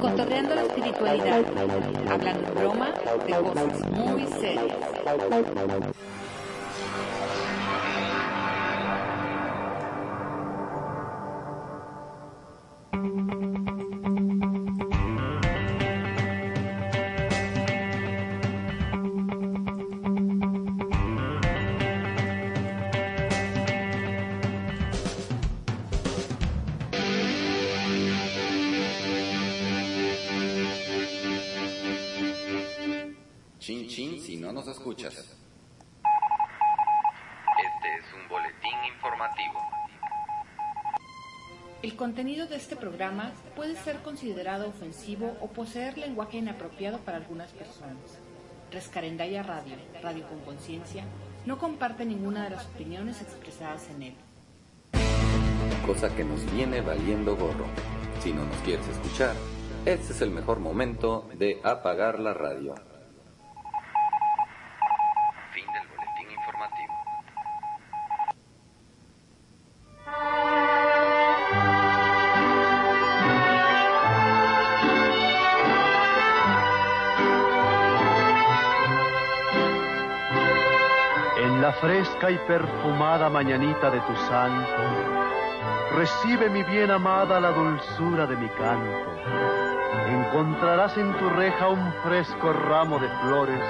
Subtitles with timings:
[0.00, 1.44] Cotorreando la espiritualidad,
[2.10, 2.92] hablando broma
[3.26, 4.76] de cosas muy serias.
[42.22, 47.96] Contenido de este programa puede ser considerado ofensivo o poseer lenguaje inapropiado para algunas personas.
[48.70, 51.02] Rescarendaya Radio, Radio con Conciencia,
[51.46, 54.14] no comparte ninguna de las opiniones expresadas en él.
[55.84, 57.66] Cosa que nos viene valiendo gorro.
[58.22, 59.34] Si no nos quieres escuchar,
[59.84, 62.76] este es el mejor momento de apagar la radio.
[81.82, 84.82] Fresca y perfumada mañanita de tu santo,
[85.96, 89.10] recibe mi bien amada la dulzura de mi canto.
[90.08, 93.60] Encontrarás en tu reja un fresco ramo de flores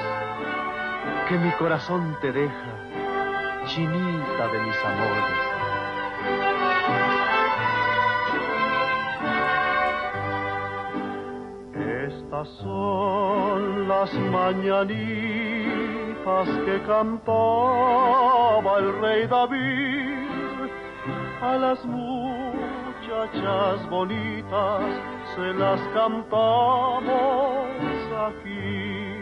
[1.26, 2.74] que mi corazón te deja,
[3.64, 5.24] chinita de mis amores.
[12.12, 15.51] Estas son las mañanitas
[16.24, 20.68] que cantaba el rey David.
[21.42, 24.82] A las muchachas bonitas
[25.34, 27.10] se las cantamos
[28.28, 29.18] aquí.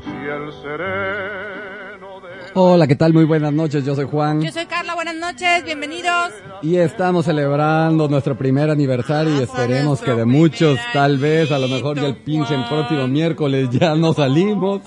[0.00, 3.12] Si el sereno de Hola, ¿qué tal?
[3.12, 6.32] Muy buenas noches, yo soy Juan Yo soy Carla, buenas noches, bienvenidos.
[6.62, 11.68] y estamos celebrando nuestro primer aniversario y esperemos que de muchos, tal vez, a lo
[11.68, 14.80] mejor ya el pinche el próximo miércoles ya no salimos.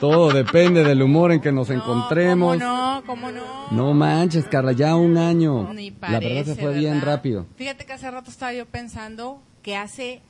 [0.00, 2.56] Todo depende del humor en que nos encontremos.
[2.56, 3.02] ¿Cómo no?
[3.06, 3.42] ¿Cómo no?
[3.70, 5.72] No manches, Carla, ya un año.
[5.74, 7.46] Ni La verdad se parece, fue bien rápido.
[7.56, 10.22] Fíjate que hace rato estaba yo pensando que hace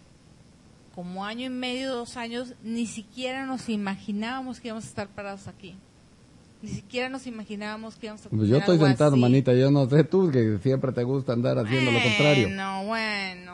[0.95, 5.47] como año y medio, dos años, ni siquiera nos imaginábamos que íbamos a estar parados
[5.47, 5.77] aquí.
[6.63, 9.21] Ni siquiera nos imaginábamos que íbamos a Pues tener yo estoy algo sentado, así.
[9.21, 12.49] manita, yo no sé tú, que siempre te gusta andar haciendo lo contrario.
[12.49, 13.53] Bueno, bueno,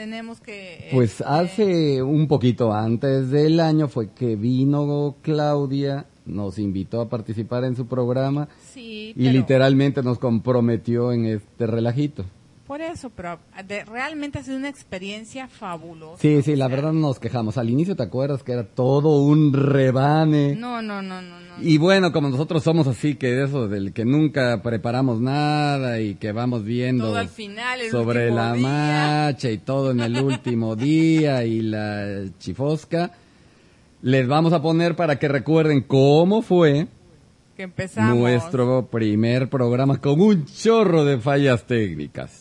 [0.00, 0.88] tenemos que...
[0.92, 7.10] Pues este, hace un poquito antes del año fue que vino Claudia, nos invitó a
[7.10, 12.24] participar en su programa Sí, y pero- literalmente nos comprometió en este relajito.
[12.70, 16.22] Por eso, pero de- realmente ha sido una experiencia fabulosa.
[16.22, 17.58] Sí, sí, la verdad nos quejamos.
[17.58, 20.54] Al inicio te acuerdas que era todo un rebane.
[20.54, 21.54] No, no, no, no, no.
[21.60, 26.30] Y bueno, como nosotros somos así, que eso del que nunca preparamos nada y que
[26.30, 28.62] vamos viendo Todo al final, el sobre la día.
[28.68, 33.10] marcha y todo en el último día y la chifosca,
[34.02, 36.86] les vamos a poner para que recuerden cómo fue
[37.56, 38.16] que empezamos.
[38.16, 42.39] nuestro primer programa con un chorro de fallas técnicas.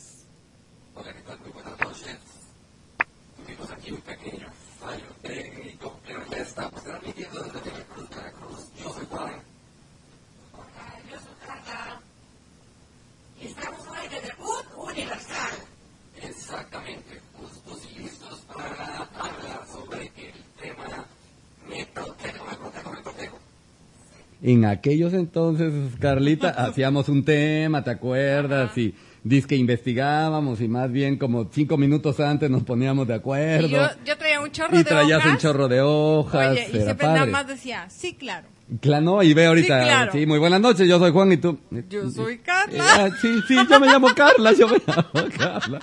[24.51, 28.75] En aquellos entonces, Carlita, hacíamos un tema, ¿te acuerdas?
[28.77, 33.67] Y dice que investigábamos y más bien como cinco minutos antes nos poníamos de acuerdo.
[33.67, 35.31] Y yo, yo traía un chorro Y de traías hojas.
[35.33, 36.51] un chorro de hojas.
[36.51, 37.31] Oye, y siempre nada padre.
[37.31, 38.47] más decía, sí, claro.
[38.81, 40.11] Claro, y ve ahorita, Sí, claro.
[40.13, 41.59] sí, muy buenas noches, yo soy Juan y tú.
[41.89, 42.83] Yo soy Carla.
[42.87, 45.79] Ah, sí, sí, yo me llamo Carla, yo me llamo Carla.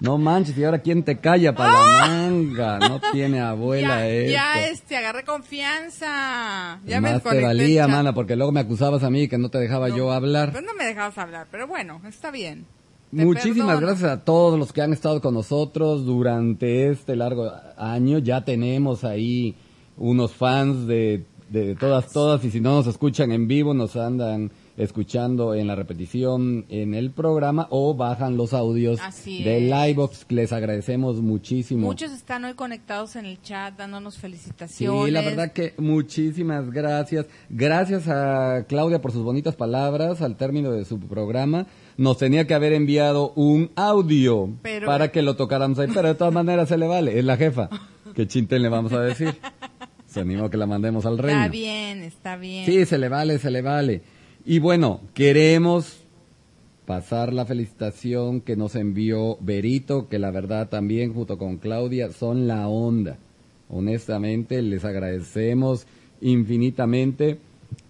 [0.00, 4.32] No manches, y ahora quién te calla para la manga, no tiene abuela ya, esto.
[4.32, 6.80] ya, este, agarré confianza.
[6.86, 9.48] Ya me Más te desconecté valía, mana, porque luego me acusabas a mí que no
[9.48, 10.52] te dejaba yo hablar.
[10.52, 12.66] Pues no me dejabas hablar, pero bueno, está bien.
[13.14, 13.86] Te Muchísimas perdono.
[13.86, 18.18] gracias a todos los que han estado con nosotros durante este largo año.
[18.18, 19.54] Ya tenemos ahí
[19.96, 24.50] unos fans de, de todas, todas, y si no nos escuchan en vivo, nos andan
[24.76, 29.60] escuchando en la repetición en el programa o bajan los audios Así de.
[29.62, 30.26] Livebox.
[30.28, 31.86] Les agradecemos muchísimo.
[31.86, 35.04] Muchos están hoy conectados en el chat dándonos felicitaciones.
[35.06, 37.26] Sí, la verdad que muchísimas gracias.
[37.48, 41.66] Gracias a Claudia por sus bonitas palabras al término de su programa.
[41.98, 46.14] nos tenía que haber enviado un audio Pero- para que lo tocáramos ahí, pero de
[46.14, 47.70] todas maneras se le vale, es la jefa.
[48.14, 49.34] ¿Qué chinten le vamos a decir?
[50.06, 51.40] Se animó que la mandemos al reino.
[51.40, 52.66] Está bien, está bien.
[52.66, 54.02] Sí, se le vale, se le vale.
[54.46, 55.98] Y bueno, queremos
[56.86, 62.46] pasar la felicitación que nos envió Berito, que la verdad también junto con Claudia son
[62.46, 63.18] la onda.
[63.68, 65.86] Honestamente, les agradecemos
[66.20, 67.38] infinitamente.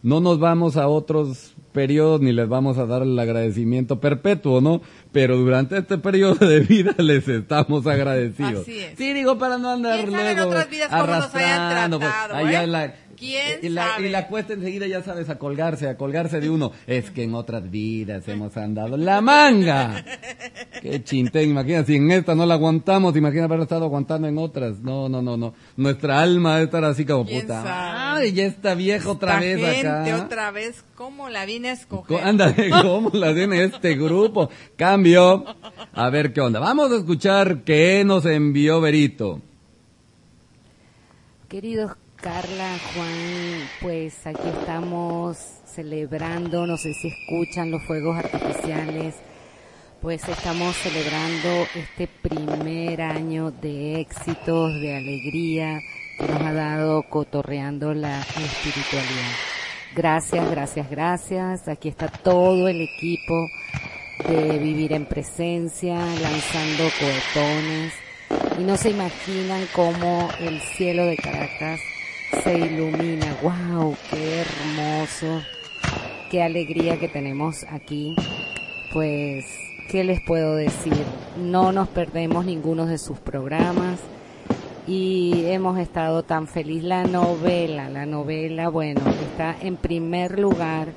[0.02, 4.80] No nos vamos a otros periodos ni les vamos a dar el agradecimiento perpetuo, ¿no?
[5.12, 8.62] Pero durante este periodo de vida les estamos agradecidos.
[8.62, 8.96] Así es.
[8.96, 12.00] Sí, digo, para no andar ¿Quién sabe en luego otras vidas cómo nos hayan arrastrando,
[12.00, 14.06] pues, la- ¿Quién y la, sabe?
[14.08, 16.72] y la cuesta enseguida, ya sabes, a colgarse, a colgarse de uno.
[16.86, 20.04] Es que en otras vidas hemos andado la manga.
[20.82, 24.80] Qué chinte, imagina, si en esta no la aguantamos, imagina haber estado aguantando en otras.
[24.80, 25.54] No, no, no, no.
[25.76, 27.62] Nuestra alma debe estar así como ¿Quién puta.
[27.62, 28.26] sabe?
[28.26, 30.24] Ay, ya está vieja otra Esta vez gente acá.
[30.24, 32.20] otra vez, ¿cómo la vine a Co- escoger?
[32.22, 34.50] Ándale, ¿cómo la tiene este grupo?
[34.76, 35.44] Cambio.
[35.92, 36.60] A ver qué onda.
[36.60, 39.40] Vamos a escuchar qué nos envió Berito.
[41.48, 41.92] Queridos
[42.26, 49.14] Carla, Juan, pues aquí estamos celebrando, no sé si escuchan los fuegos artificiales,
[50.02, 55.78] pues estamos celebrando este primer año de éxitos, de alegría
[56.18, 59.32] que nos ha dado cotorreando la espiritualidad.
[59.94, 61.68] Gracias, gracias, gracias.
[61.68, 63.46] Aquí está todo el equipo
[64.28, 67.92] de Vivir en Presencia, lanzando cohetones.
[68.58, 71.78] Y no se imaginan cómo el cielo de Caracas
[72.42, 73.36] se ilumina.
[73.42, 73.96] ¡Wow!
[74.10, 75.42] ¡Qué hermoso!
[76.30, 78.14] ¡Qué alegría que tenemos aquí!
[78.92, 79.44] Pues,
[79.90, 81.04] ¿qué les puedo decir?
[81.38, 84.00] No nos perdemos ninguno de sus programas
[84.86, 86.82] y hemos estado tan feliz.
[86.82, 89.00] La novela, la novela, bueno,
[89.30, 90.88] está en primer lugar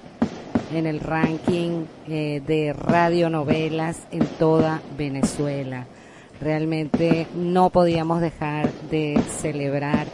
[0.74, 5.88] en el ranking eh, de radionovelas en toda Venezuela.
[6.40, 10.08] Realmente no podíamos dejar de celebrar.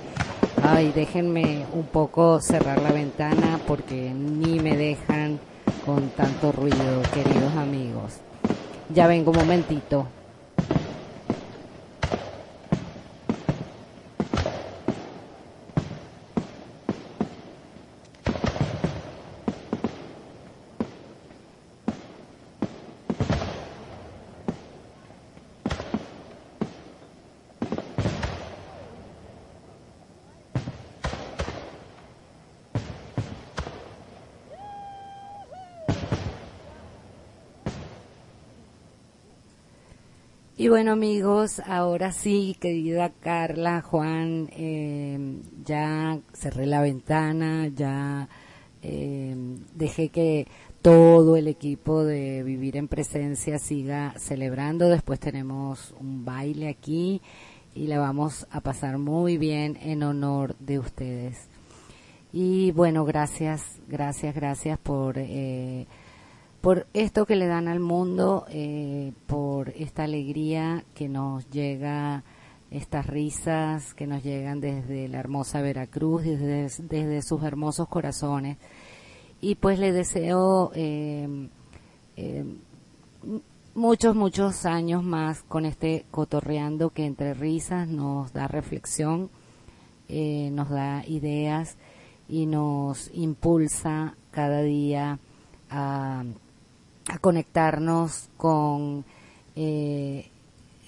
[0.68, 5.40] Ay, déjenme un poco cerrar la ventana porque ni me dejan
[5.86, 8.14] con tanto ruido, queridos amigos.
[8.90, 10.08] Ya vengo un momentito.
[40.66, 48.28] Y bueno amigos, ahora sí, querida Carla, Juan, eh, ya cerré la ventana, ya
[48.82, 49.36] eh,
[49.76, 50.48] dejé que
[50.82, 54.90] todo el equipo de Vivir en Presencia siga celebrando.
[54.90, 57.22] Después tenemos un baile aquí
[57.76, 61.48] y la vamos a pasar muy bien en honor de ustedes.
[62.34, 65.20] Y bueno, gracias, gracias, gracias por...
[65.20, 65.86] Eh,
[66.66, 72.24] por esto que le dan al mundo, eh, por esta alegría que nos llega,
[72.72, 78.58] estas risas que nos llegan desde la hermosa Veracruz, desde, desde sus hermosos corazones.
[79.42, 81.50] Y pues le deseo eh,
[82.16, 82.44] eh,
[83.76, 89.30] muchos, muchos años más con este cotorreando que entre risas nos da reflexión,
[90.10, 91.78] nos da ideas
[92.28, 95.20] y nos impulsa cada día
[95.70, 96.24] a
[97.08, 99.06] a conectarnos con
[99.56, 100.30] eh,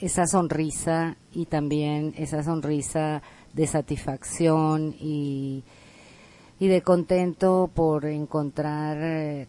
[0.01, 3.21] esa sonrisa y también esa sonrisa
[3.53, 5.63] de satisfacción y,
[6.59, 9.47] y de contento por encontrar eh,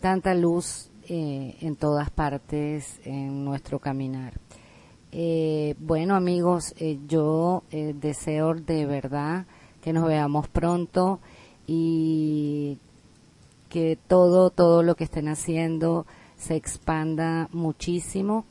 [0.00, 4.34] tanta luz eh, en todas partes en nuestro caminar.
[5.80, 6.72] Bueno amigos,
[7.08, 9.44] yo deseo de verdad
[9.82, 11.18] que nos veamos pronto
[11.66, 12.78] y
[13.70, 16.04] que todo, todo lo que estén haciendo
[16.36, 18.44] se expanda muchísimo.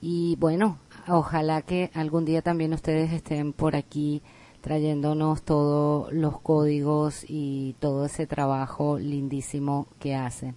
[0.00, 4.22] Y bueno, ojalá que algún día también ustedes estén por aquí
[4.60, 10.56] trayéndonos todos los códigos y todo ese trabajo lindísimo que hacen.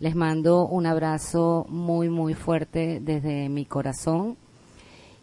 [0.00, 4.36] Les mando un abrazo muy, muy fuerte desde mi corazón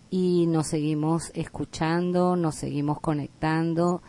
[0.10, 4.02] y nos seguimos escuchando, nos seguimos conectando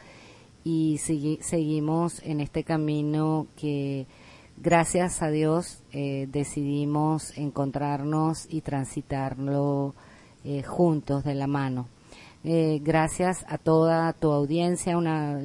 [0.65, 4.07] y seguimos en este camino que
[4.57, 9.95] gracias a Dios eh, decidimos encontrarnos y transitarlo
[10.45, 11.89] eh, juntos de la mano.
[12.45, 15.41] Eh, gracias a toda tu audiencia, una,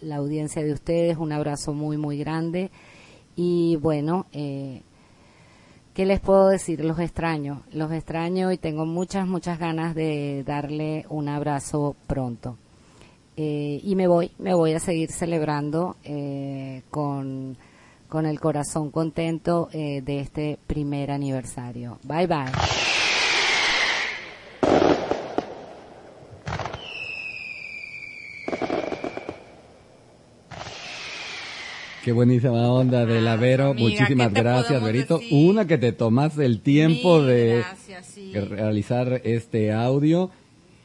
[0.00, 2.70] la audiencia de ustedes, un abrazo muy muy grande
[3.36, 4.82] y bueno, eh,
[5.94, 6.82] ¿Qué les puedo decir?
[6.86, 12.56] Los extraño, los extraño y tengo muchas, muchas ganas de darle un abrazo pronto.
[13.36, 17.56] Eh, y me voy, me voy a seguir celebrando eh, con,
[18.08, 21.98] con el corazón contento eh, de este primer aniversario.
[22.04, 22.52] Bye bye.
[32.04, 33.70] Qué buenísima onda de la Ah, Vero.
[33.70, 35.18] amiga, Muchísimas ¿qué te gracias, Verito.
[35.18, 35.48] decir?
[35.48, 38.32] Una que te tomaste el tiempo Mil de gracias, sí.
[38.32, 40.30] realizar este audio.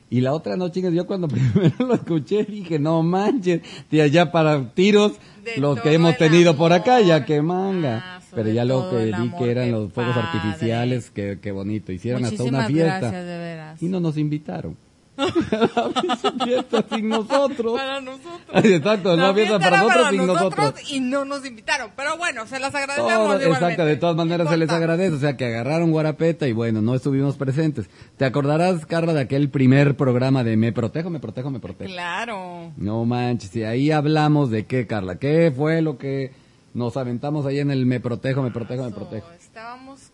[0.09, 3.61] Y la otra no, chingas, yo cuando primero lo escuché dije, no manches,
[3.91, 8.01] de allá para tiros, De los que hemos tenido por acá, ya que manga.
[8.03, 10.29] Ah, Pero ya lo que vi que eran los fuegos padre.
[10.29, 11.91] artificiales, que, qué bonito.
[11.91, 12.99] Hicieron hasta una fiesta.
[12.99, 13.81] gracias, de veras.
[13.81, 14.77] Y no nos invitaron.
[15.17, 17.74] La fiesta sin nosotros.
[17.74, 18.65] Para nosotros.
[18.65, 20.91] Exacto, La fiesta fiesta para nosotros sin nosotros.
[20.91, 21.91] Y no nos invitaron.
[21.95, 23.39] Pero bueno, se las agradecemos.
[23.39, 26.81] Todo, exacto, de todas maneras se les agradece, o sea que agarraron Guarapeta y bueno,
[26.81, 27.89] no estuvimos presentes.
[28.17, 31.91] ¿Te acordarás, Carla, de aquel primer programa de Me Protejo, Me Protejo, Me Protejo?
[31.91, 32.71] Claro.
[32.77, 36.31] No manches, y ahí hablamos de qué, Carla, qué fue lo que
[36.74, 39.27] nos aventamos ahí en el Me Protejo, Me Protejo, Me Protejo.
[39.39, 40.06] Estábamos.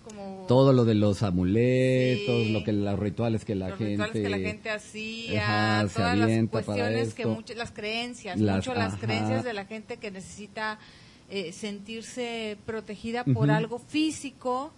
[0.47, 2.51] Todo lo de los amuletos, Sí.
[2.51, 6.17] lo que los rituales que la los gente rituales que la gente hacía, Ajá, todas
[6.17, 9.01] las cuestiones que mucho, las creencias, Las- mucho las ajá.
[9.05, 10.79] creencias de la gente que necesita
[11.29, 14.71] eh, sentirse protegida por algo físico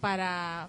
[0.00, 0.68] para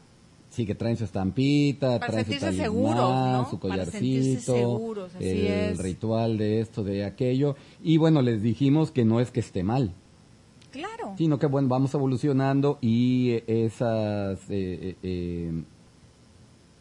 [0.50, 3.50] Sí, que traen su estampita, Para traen su sentirse talismán, seguros, ¿no?
[3.50, 5.77] su Para collarcito, sentirse seguros, así el es.
[5.79, 7.55] ritual de esto, de aquello.
[7.81, 9.93] Y bueno, les dijimos que no es que esté mal,
[10.72, 11.13] claro.
[11.18, 15.63] sino que bueno, vamos evolucionando y eh, esas eh, eh, eh,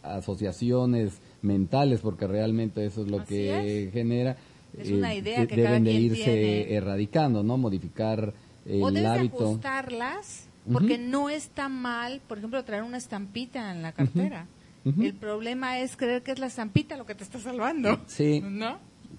[0.02, 3.92] asociaciones mentales, porque realmente eso es lo Así que es.
[3.92, 4.36] genera,
[4.78, 6.74] Es una idea de- que deben cada de irse tiene.
[6.74, 7.56] erradicando, ¿no?
[7.58, 8.32] Modificar
[8.66, 9.44] el o debes hábito.
[9.44, 11.02] ajustarlas porque Ujú.
[11.08, 14.46] no está mal, por ejemplo, traer una estampita en la cartera.
[14.84, 18.00] El problema es creer que es la estampita lo que te está salvando.
[18.06, 18.40] Sí.
[18.42, 18.78] ¿No?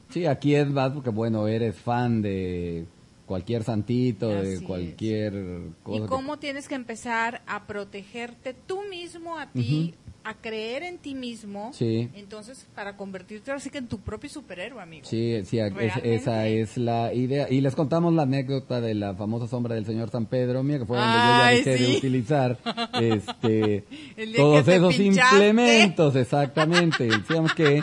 [0.09, 2.85] Sí, aquí es más porque, bueno, eres fan de
[3.31, 4.61] cualquier santito, Así de es.
[4.61, 5.33] cualquier
[5.83, 5.97] cosa.
[5.97, 10.97] Y que- cómo tienes que empezar a protegerte tú mismo, a ti, a creer en
[10.97, 11.71] ti mismo.
[11.73, 12.09] Sí.
[12.13, 15.05] Entonces, para convertirte ahora sí que en tu propio superhéroe, amigo.
[15.07, 15.73] Sí, sí, es-
[16.03, 17.47] esa es la idea.
[17.49, 20.85] Y les contamos la anécdota de la famosa sombra del señor San Pedro, mía, que
[20.85, 22.57] fue donde yo ya dejé de utilizar
[23.01, 23.85] este,
[24.35, 25.35] todos esos pinchaste.
[25.35, 27.05] implementos, exactamente.
[27.05, 27.81] Decíamos que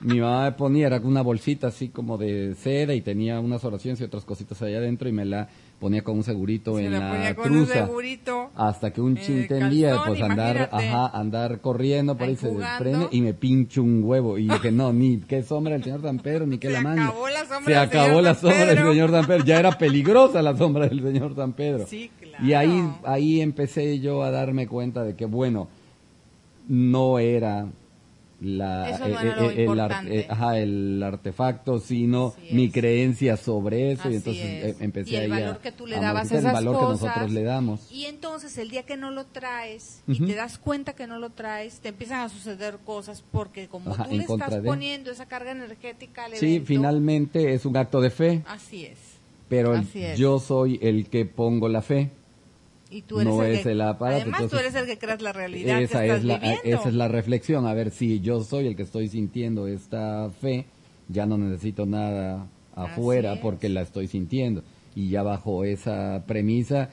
[0.00, 4.00] mi mamá me ponía, era una bolsita así como de seda y tenía unas oraciones
[4.00, 7.10] y otras cositas allá adentro y me la ponía con un segurito Se en la
[7.10, 7.86] ponía con un truza.
[7.86, 12.24] segurito Hasta que un en chin el tendía, calzón, pues andar, ajá, andar corriendo, por
[12.24, 14.38] Ahí ahí se desprende y me pincho un huevo.
[14.38, 17.06] Y dije, no, ni qué sombra del señor San Pedro, ni qué Se la manga.
[17.08, 19.44] acabó la sombra Se acabó la sombra del señor San Pedro.
[19.44, 21.86] Ya era peligrosa la sombra del señor San Pedro.
[21.86, 22.44] Sí, claro.
[22.44, 25.68] Y ahí, ahí empecé yo a darme cuenta de que, bueno,
[26.68, 27.66] no era
[28.40, 33.92] la, Eso no era lo el, ar- eh, ajá, el artefacto, sino mi creencia sobre
[33.92, 34.04] eso.
[34.10, 34.64] y Así entonces es.
[34.64, 36.52] eh, empecé y el ahí a- valor que tú le a dabas a esas el
[36.52, 37.92] valor cosas, que nosotros le damos.
[37.92, 40.24] Y entonces el día que no lo traes Ujú.
[40.24, 43.92] y te das cuenta que no lo traes, te empiezan a suceder cosas porque como
[43.92, 44.62] Ajá, tú le estás de.
[44.62, 48.98] poniendo esa carga energética al Sí, evento, finalmente es un acto de fe, Así es.
[49.50, 50.18] pero Así es.
[50.18, 52.10] yo soy el que pongo la fe.
[52.90, 54.98] Y tú eres no el es que, el aparato, Además, tú entonces, eres el que
[54.98, 56.60] creas la realidad Esa que estás es, la, viviendo.
[56.64, 57.66] esa es la reflexión.
[57.66, 60.66] A ver, si yo soy el que estoy sintiendo esta fe,
[61.08, 64.62] ya no necesito nada afuera porque la estoy sintiendo.
[64.96, 66.90] Y ya bajo esa premisa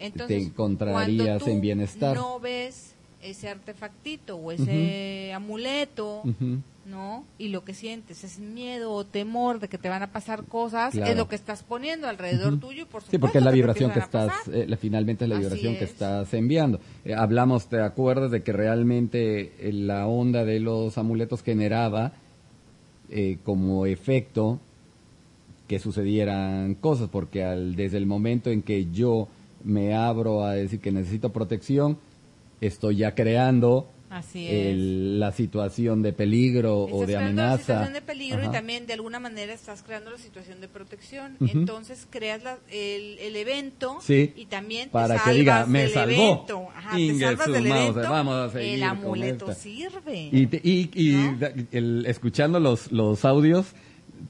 [0.00, 2.16] Entonces, te encontrarías tú en bienestar.
[2.16, 6.58] no ves ese artefactito o ese amuleto, Ujú.
[6.86, 7.24] ¿No?
[7.38, 10.92] Y lo que sientes es miedo o temor de que te van a pasar cosas,
[10.94, 11.10] Claro.
[11.10, 13.90] es lo que estás poniendo alrededor tuyo y por supuesto Sí, porque es la vibración
[13.90, 15.90] que estás, eh, finalmente es la Así vibración que es.
[15.90, 16.80] estás enviando.
[17.04, 22.12] Eh, hablamos, ¿te acuerdas de que realmente eh, la onda de los amuletos generaba
[23.10, 24.60] eh, como efecto
[25.68, 27.08] que sucedieran cosas?
[27.08, 29.28] Porque al, desde el momento en que yo
[29.64, 31.98] me abro a decir que necesito protección,
[32.60, 34.52] estoy ya creando Así es.
[34.66, 37.62] el- la situación de peligro o Estás de creando la amenaza.
[37.64, 38.48] situación de peligro Ajá.
[38.48, 41.36] y también de alguna manera estás creando la situación de protección.
[41.40, 45.88] Entonces creas la- el, el evento Sí, y también te para que salvas diga, "Me
[45.88, 46.12] salvó".
[46.12, 46.68] evento.
[46.76, 48.00] Ajá, te salvas del evento.
[48.02, 50.28] vamos a seguir el amuleto sirve.
[50.32, 51.16] Y, te- y, y
[51.72, 53.66] el- escuchando los, los audios,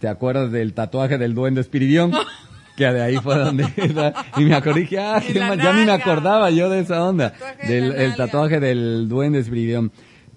[0.00, 2.12] ¿te acuerdas del tatuaje del duende Espiridión?
[2.76, 3.64] que de ahí fue donde...
[4.37, 7.33] y me acordé que, ah, qué mal, ya ni me acordaba yo de esa onda.
[7.33, 9.90] Tatuaje Del, el tatuaje del duende Espiridión.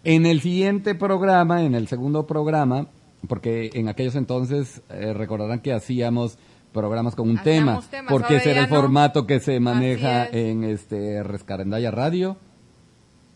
[0.03, 2.87] En el siguiente programa, en el segundo programa,
[3.27, 6.37] porque en aquellos entonces eh, recordarán que hacíamos
[6.71, 8.75] programas con un Hacíamos tema, temas, porque ese era el no.
[8.75, 10.35] formato que se maneja es.
[10.35, 12.37] en este Rescarendaya Radio.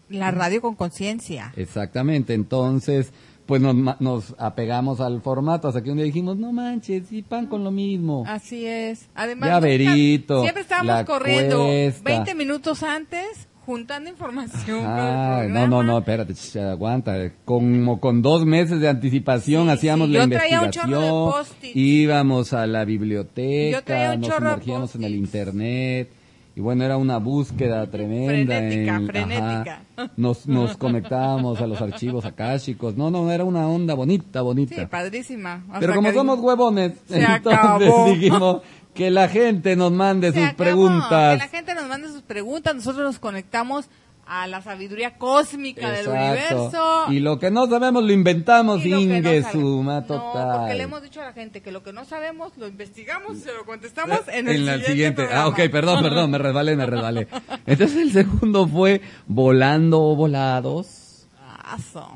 [0.09, 1.51] La radio con conciencia.
[1.55, 3.11] Exactamente, entonces
[3.45, 7.47] pues nos, nos apegamos al formato hasta que un día dijimos, no manches, y pan
[7.47, 8.23] con lo mismo.
[8.27, 9.09] Así es.
[9.15, 12.09] Además, Llaverito, nunca- siempre estábamos corriendo cuesta.
[12.09, 14.83] 20 minutos antes juntando información.
[14.85, 17.31] Ah, no, no, no, espérate, aguanta.
[17.45, 21.71] Como con dos meses de anticipación Sí, hacíamos sí, la yo traía un chorro de
[21.73, 26.11] íbamos a la Yo traía biblioteca, un nos sumergíamos en el internet.
[26.55, 28.57] Y bueno, era una búsqueda tremenda.
[28.57, 29.81] Frenética, en- frenética.
[29.97, 30.11] ajá.
[30.17, 32.95] nos, nos conectábamos a los archivos akáshicos.
[32.95, 34.75] No, no, era una onda bonita, bonita.
[34.75, 35.63] Sí, padrísima.
[35.79, 38.05] Pero como somos huevones, entonces acabó.
[38.11, 38.61] dijimos
[38.93, 41.33] que la gente nos mande se sus acabó, preguntas.
[41.39, 42.75] Que la gente nos mande sus preguntas.
[42.75, 43.89] Nosotros nos conectamos
[44.25, 46.21] a la sabiduría cósmica del Exacto.
[46.23, 47.11] universo.
[47.11, 50.59] Y lo que no sabemos lo inventamos, no Inge sabe- suma No, total.
[50.59, 53.41] porque le hemos dicho a la gente que lo que no sabemos lo investigamos y
[53.41, 55.27] se lo contestamos en En el la siguiente.
[55.31, 57.27] Ah, ok, perdón, perdón, me resbalé, me resbalé.
[57.65, 61.27] Entonces el segundo fue Volando o Volados,
[61.65, 62.07] Aso.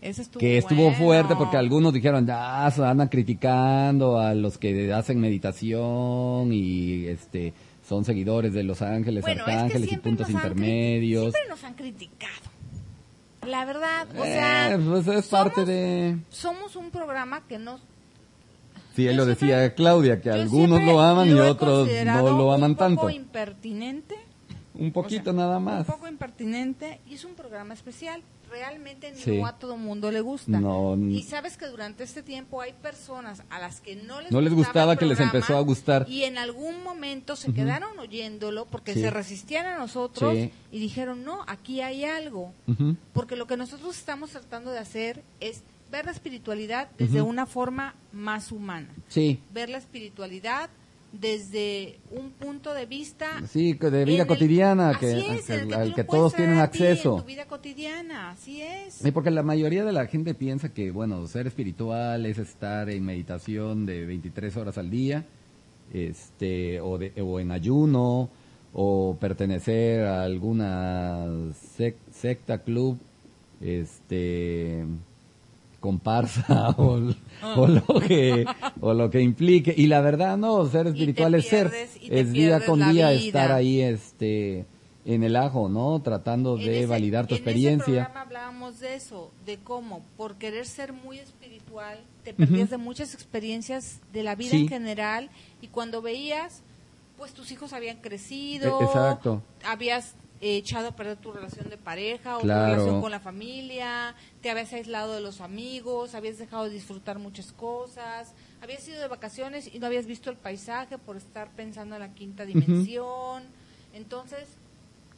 [0.00, 0.98] Ese estuvo que estuvo bueno.
[0.98, 7.52] fuerte porque algunos dijeron, ya, andan criticando a los que hacen meditación y este
[7.88, 11.32] son seguidores de Los Ángeles, Bueno, es que Arcángeles y siempre puntos intermedios.
[11.32, 12.32] Siempre nos han criticado.
[13.46, 16.18] La verdad, o sea, Eh, pues es somos- parte de...
[16.30, 17.78] somos un programa que no
[18.96, 22.52] Sí, él lo siempre- decía Claudia, que algunos siempre lo aman y otros no lo
[22.52, 23.10] aman un poco tanto.
[23.10, 24.16] impertinente,
[24.74, 25.80] Un poquito o sea, nada más.
[25.80, 28.22] un poco impertinente y es un programa especial.
[28.56, 29.36] Realmente Sí.
[29.38, 30.58] no a todo mundo le gusta.
[30.58, 34.40] No, y sabes que durante este tiempo hay personas a las que no les No
[34.40, 36.06] les gustaba el que les empezó a gustar.
[36.08, 39.00] y en algún momento se quedaron oyéndolo porque Sí.
[39.02, 40.50] se resistían a nosotros Sí.
[40.72, 42.54] y dijeron no, aquí hay algo.
[43.12, 47.94] Porque lo que nosotros estamos tratando de hacer es ver la espiritualidad desde una forma
[48.12, 50.68] más humana Sí, ver la espiritualidad
[51.12, 56.04] desde un punto de vista sí, de vida el- cotidiana, que, es, el al que
[56.04, 57.16] todos tienen en acceso.
[57.16, 58.94] tu vida cotidiana, así es.
[58.94, 63.04] Sí, porque la mayoría de la gente piensa que, bueno, ser espiritual es estar en
[63.04, 65.24] meditación de 23 horas al día,
[65.92, 68.28] este, o, de- o en ayuno,
[68.74, 71.24] o pertenecer a alguna
[71.78, 72.98] sec- secta, club,
[73.62, 74.84] este,
[75.80, 77.00] comparsa, o,
[77.56, 78.44] o lo que,
[78.80, 79.74] o lo que implique.
[79.76, 81.70] Y la verdad, no, ser espiritual es ser,
[82.02, 83.12] es día con día vida.
[83.12, 84.64] estar ahí, este,
[85.04, 86.00] en el ajo, ¿no?
[86.02, 87.84] Tratando En de ese- validar tu En ese experiencia.
[88.04, 93.14] programa hablábamos de eso, de cómo por querer ser muy espiritual te perdías de muchas
[93.14, 94.62] experiencias de la vida Sí.
[94.62, 95.30] en general
[95.62, 96.62] y cuando veías,
[97.16, 99.42] pues tus hijos habían crecido, E- exacto.
[99.64, 102.64] habías echado a perder tu relación de pareja o Claro.
[102.64, 107.18] tu relación con la familia, te habías aislado de los amigos, habías dejado de disfrutar
[107.18, 111.94] muchas cosas, habías ido de vacaciones y no habías visto el paisaje por estar pensando
[111.96, 113.44] en la quinta dimensión.
[113.94, 114.46] Entonces,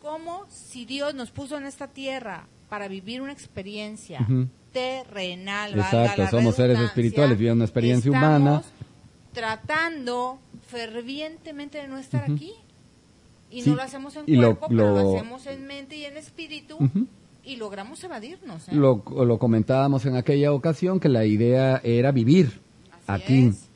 [0.01, 4.27] ¿cómo si Dios nos puso en esta tierra para vivir una experiencia
[4.73, 8.63] terrenal, Exacto, la somos seres espirituales, viviendo una experiencia humana.
[9.33, 12.53] Tratando fervientemente de no estar aquí.
[13.51, 16.05] Y Sí, no lo hacemos en y lo- cuerpo, pero lo hacemos en mente y
[16.05, 16.77] en espíritu.
[17.45, 18.69] Y logramos evadirnos.
[18.69, 18.75] ¿eh?
[18.75, 22.61] Lo, lo comentábamos en aquella ocasión que la idea era vivir
[23.07, 23.69] Así aquí, es.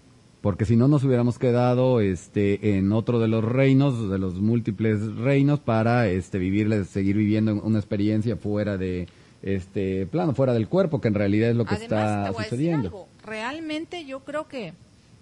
[0.43, 5.01] porque si no nos hubiéramos quedado este en otro de los reinos, de los múltiples
[5.17, 9.09] reinos para este vivir, seguir viviendo una experiencia fuera de
[9.41, 12.41] este plano, fuera del cuerpo, que en realidad es lo que Además, está te voy
[12.41, 12.89] a decir sucediendo.
[12.89, 13.09] algo.
[13.25, 14.75] Realmente yo creo que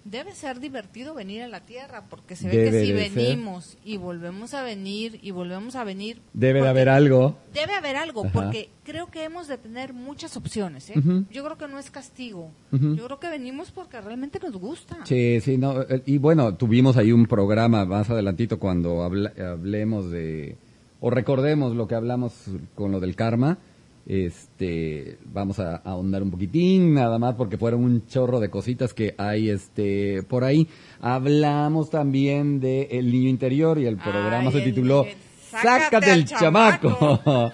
[0.05, 3.11] debe ser divertido venir a la Tierra, porque se ve Debe que si ser.
[3.11, 6.21] venimos y volvemos a venir y volvemos a venir...
[6.33, 7.37] Debe de haber algo.
[7.53, 8.33] Debe haber algo, Ajá.
[8.33, 10.91] porque creo que hemos de tener muchas opciones.
[10.91, 10.95] ¿eh?
[11.31, 12.51] Yo creo que no es castigo.
[12.73, 14.99] Yo creo que venimos porque realmente nos gusta.
[15.05, 20.57] Sí, sí, no, y bueno, tuvimos ahí un programa más adelantito cuando habla- hablemos de,
[21.01, 22.33] o recordemos lo que hablamos
[22.75, 23.59] con lo del karma,
[24.07, 28.93] este, vamos a, a ahondar un poquitín, nada más porque fueron un chorro de cositas
[28.95, 30.67] que hay, este, por ahí.
[31.01, 35.17] Hablamos también de El Niño Interior y el programa Ay, se el tituló niño-
[35.51, 37.21] Sácate, Sácate el chamaco.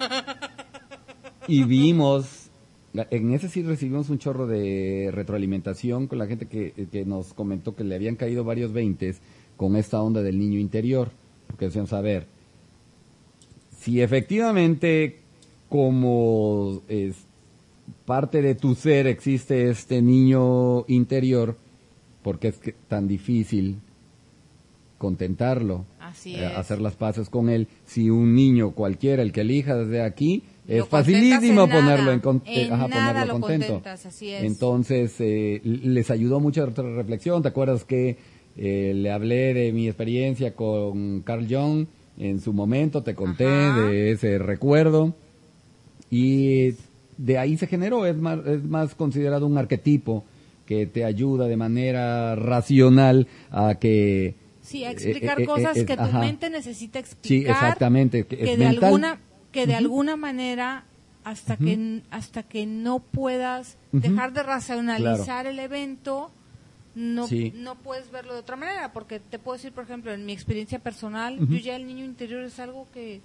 [1.47, 2.49] y vimos,
[2.93, 7.75] en ese sí recibimos un chorro de retroalimentación con la gente que, que nos comentó
[7.75, 9.19] que le habían caído varios veintes
[9.55, 11.09] con esta onda del niño interior,
[11.47, 12.27] porque decían saber
[13.79, 15.19] si efectivamente
[15.69, 17.15] como es
[18.05, 21.55] parte de tu ser existe este niño interior,
[22.23, 23.77] porque es que tan difícil
[24.97, 27.67] contentarlo, Así eh, hacer las paces con él.
[27.85, 32.19] Si un niño cualquiera, el que elija desde aquí, es Lo facilísimo en ponerlo en,
[32.19, 33.67] con- En ajá, nada ponerlo lo contento.
[33.67, 34.43] contentas, así es.
[34.43, 37.41] Entonces, eh, les ayudó mucho otra reflexión.
[37.41, 38.17] ¿Te acuerdas que
[38.59, 41.85] Eh, le hablé de mi experiencia con Carl Jung
[42.17, 43.81] en su momento, te conté Ajá.
[43.81, 45.13] de ese recuerdo
[46.09, 46.73] y
[47.17, 50.23] de ahí se generó, es más, es más considerado un arquetipo
[50.65, 54.35] que te ayuda de manera racional a que...
[54.61, 56.19] Sí, a eh, explicar eh, eh, cosas eh, que tu ajá.
[56.19, 57.51] mente necesita Sí, explicar.
[57.55, 58.25] exactamente.
[58.25, 58.83] Que, de mental.
[58.83, 59.19] alguna
[59.51, 60.83] que de alguna manera
[61.23, 66.31] hasta que hasta que no puedas dejar de racionalizar el evento
[66.95, 67.53] no Sí.
[67.55, 70.79] no puedes verlo de otra manera porque te puedo decir por ejemplo en mi experiencia
[70.79, 73.21] personal yo ya el niño interior es algo que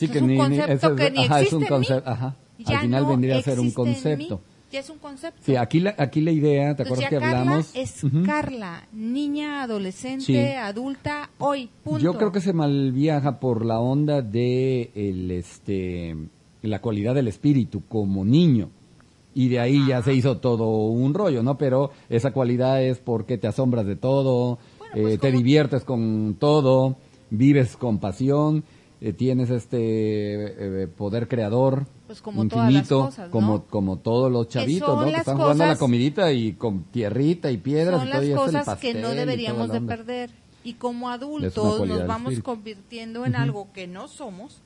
[0.00, 1.62] Sí, es que un ni- ni- concepto ese es- que ni ajá, es existe un
[1.62, 1.68] en mí.
[1.68, 2.36] concepto, ajá.
[2.58, 4.40] Ya Al final no vendría a ser un concepto.
[4.72, 7.16] ya es un concepto Sí, aquí la, aquí la idea, ¿te Entonces acuerdas ya que
[7.24, 7.70] Carla hablamos?
[7.74, 8.22] es Ujú.
[8.24, 10.36] Carla niña adolescente Sí.
[10.38, 16.16] adulta hoy punto Yo creo que se malviaja por la onda de el, este,
[16.62, 18.68] la cualidad del espíritu como niño.
[19.34, 21.56] Y de ahí ya se hizo todo un rollo, ¿no?
[21.56, 25.84] Pero esa cualidad es porque te asombras de todo, Bueno, eh, pues te como- diviertes
[25.84, 26.96] con todo,
[27.30, 28.64] vives con pasión,
[29.00, 29.78] eh, tienes este
[30.82, 33.30] eh, poder creador Pues como todas las infinito, cosas, ¿no?
[33.32, 35.12] como, como todos los chavitos, son ¿no?
[35.12, 38.20] Que están jugando a la cosas- comidita y con tierrita y piedras son y todo,
[38.20, 40.30] las es el cosas pastel que no deberíamos de perder.
[40.62, 44.60] Y como adultos nos vamos convirtiendo en algo que no somos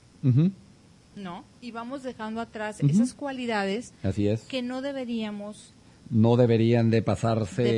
[1.16, 4.40] no y vamos dejando atrás esas cualidades Así es.
[4.42, 5.73] que no deberíamos
[6.14, 7.72] no deberían de pasarse De-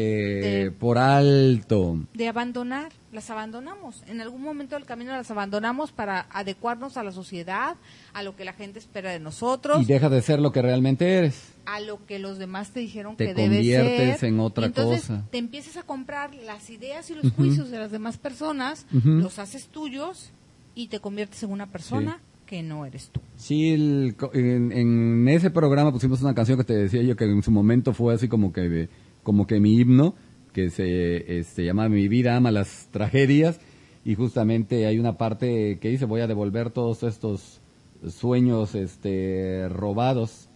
[0.65, 1.99] de- por alto.
[2.15, 7.13] de abandonar las abandonamos en algún momento del camino las abandonamos para adecuarnos a la
[7.13, 7.77] sociedad
[8.13, 11.15] a lo que la gente espera de nosotros Y dejas de ser lo que realmente
[11.17, 11.55] eres.
[11.65, 14.29] a lo que los demás te dijeron Te que debe conviertes ser.
[14.29, 15.25] en otra Y entonces cosa.
[15.31, 19.69] te empiezas a comprar las ideas y los juicios de las demás personas, los haces
[19.69, 20.31] tuyos
[20.75, 23.21] y te conviertes en una persona que no eres tú.
[23.37, 27.43] Sí, el en, en ese programa pusimos una canción que te decía yo que en
[27.43, 28.89] su momento fue así como que
[29.23, 30.15] como que mi himno,
[30.53, 33.61] que se este, llama Mi vida ama las tragedias
[34.05, 37.61] y justamente hay una parte que dice voy a devolver todos estos
[38.09, 40.49] sueños este robados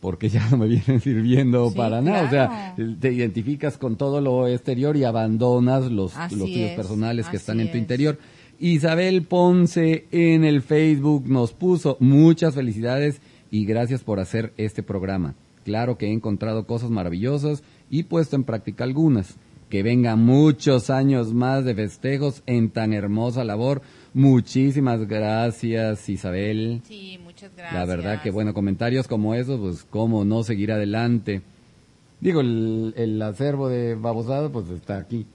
[0.00, 4.20] porque ya no me vienen sirviendo Sí, para nada, o sea, te identificas con todo
[4.20, 8.18] lo exterior y abandonas los, Así los tuyos es, personales que están en tu es.
[8.64, 15.34] Isabel Ponce en el Facebook nos puso muchas felicidades y gracias por hacer este programa.
[15.66, 19.36] Claro que he encontrado cosas maravillosas y puesto en práctica algunas.
[19.68, 23.82] Que vengan muchos años más de festejos en tan hermosa labor.
[24.14, 26.80] Muchísimas gracias Isabel.
[26.88, 27.74] Sí, muchas gracias.
[27.74, 31.42] La verdad que bueno, comentarios como esos, pues cómo no seguir adelante.
[32.18, 35.26] Digo, el, el acervo de babosado pues está aquí.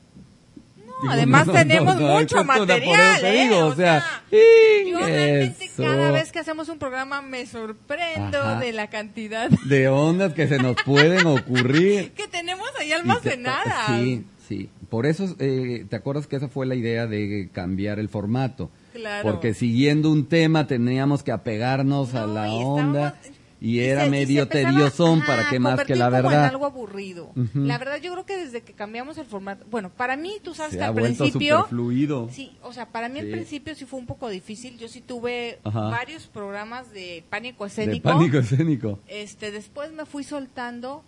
[1.02, 3.44] Digo, además tenemos mucho material, te ¿eh?
[3.44, 5.84] digo, O sea, Yo realmente eso.
[5.84, 8.60] cada vez que hacemos un programa me sorprendo Ajá.
[8.60, 12.12] de la cantidad de ondas que se nos pueden ocurrir.
[12.12, 13.88] que tenemos ahí te- almacenadas.
[14.02, 14.70] Sí, sí.
[14.90, 18.70] Por eso, eh, ¿te acuerdas que esa fue la idea de cambiar el formato?
[18.94, 19.22] Claro.
[19.30, 24.48] Porque siguiendo un tema teníamos que apegarnos a la onda estábamos- y era se- medio
[24.48, 26.46] tediosón para qué más que la como en verdad.
[26.46, 27.32] algo aburrido.
[27.54, 30.72] La verdad yo creo que desde que cambiamos el formato, bueno, para mí tú sabes
[30.72, 32.30] Se que ha al principio superfluido.
[32.32, 33.32] Sí, o sea, para mí al Sí.
[33.32, 34.78] principio sí fue un poco difícil.
[34.78, 35.82] Yo sí tuve Ajá.
[35.90, 38.10] varios programas de pánico De escénico.
[38.10, 39.00] pánico escénico.
[39.08, 41.04] Este, después me fui soltando.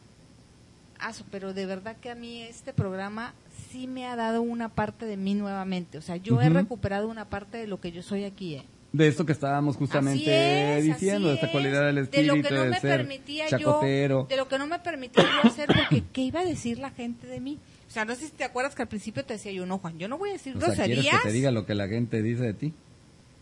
[1.31, 3.33] Pero de verdad que a mí este programa
[3.71, 5.97] sí me ha dado una parte de mí nuevamente.
[5.97, 8.53] O sea, yo he recuperado una parte de lo que yo soy aquí.
[8.55, 8.63] ¿eh?
[8.93, 11.51] De esto que estábamos justamente es, diciendo, de esta es.
[11.54, 14.21] cualidad del de espíritu, lo que no de me ser permitía chacotero.
[14.23, 16.89] yo, de lo que no me permitía yo hacer, porque qué iba a decir la
[16.89, 17.58] gente de mí.
[17.88, 19.97] O sea, no sé si te acuerdas que al principio te decía yo, no, Juan,
[19.97, 21.21] yo no voy a decir o sea, ¿quieres groserías.
[21.21, 22.73] que te diga lo que la gente dice de ti?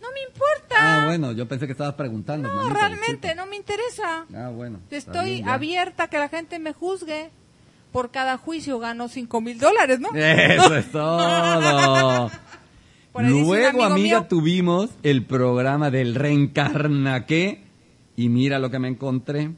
[0.02, 0.76] No me importa.
[0.78, 2.48] Ah, bueno, yo pensé que estabas preguntando.
[2.48, 4.26] no, manita, realmente no me interesa.
[4.34, 4.80] Ah, bueno.
[4.92, 7.32] Estoy bien, abierta a que la gente me juzgue.
[7.92, 10.10] Por cada juicio gano cinco mil dólares, ¿no?
[10.14, 12.30] Eso es todo.
[13.12, 17.64] Por ahí dice un Luego, amigo amiga, mío- tuvimos el programa del reencarna qué
[18.16, 19.52] y mira lo que me encontré.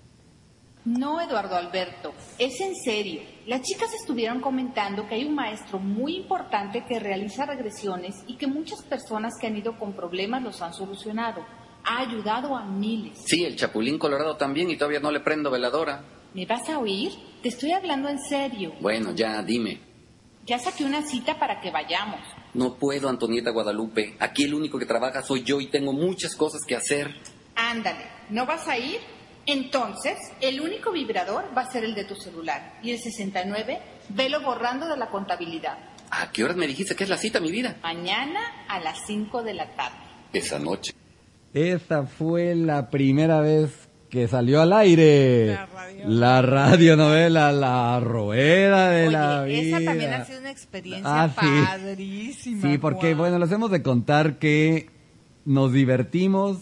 [0.83, 3.21] No, Eduardo Alberto, es en serio.
[3.45, 8.47] Las chicas estuvieron comentando que hay un maestro muy importante que realiza regresiones y que
[8.47, 11.45] muchas personas que han ido con problemas los han solucionado.
[11.83, 13.19] Ha ayudado a miles.
[13.25, 16.03] Sí, el Chapulín Colorado también y todavía no le prendo veladora.
[16.33, 17.11] ¿Me vas a oír?
[17.43, 18.73] Te estoy hablando en serio.
[18.81, 19.79] Bueno, ya, dime.
[20.45, 22.19] Ya saqué una cita para que vayamos.
[22.53, 24.15] No puedo, Antonieta Guadalupe.
[24.19, 27.15] Aquí el único que trabaja soy yo y tengo muchas cosas que hacer.
[27.55, 28.99] Ándale, ¿no vas a ir?
[29.45, 32.79] Entonces, el único vibrador va a ser el de tu celular.
[32.83, 35.77] Y el 69, velo borrando de la contabilidad.
[36.09, 37.77] ¿A qué horas me dijiste que es la cita, mi vida?
[37.81, 39.97] Mañana a las 5 de la tarde.
[40.33, 40.93] Esa noche.
[41.53, 43.80] Esta fue la primera vez
[44.11, 45.47] que salió al aire.
[45.47, 49.77] La radio- La radionovela La Rueda de Oye, la Vida.
[49.77, 51.47] esa también ha sido una experiencia Ah, sí.
[51.65, 52.61] padrísima.
[52.61, 53.17] Sí, porque Juan.
[53.17, 54.89] bueno, les hemos de contar que
[55.45, 56.57] nos divertimos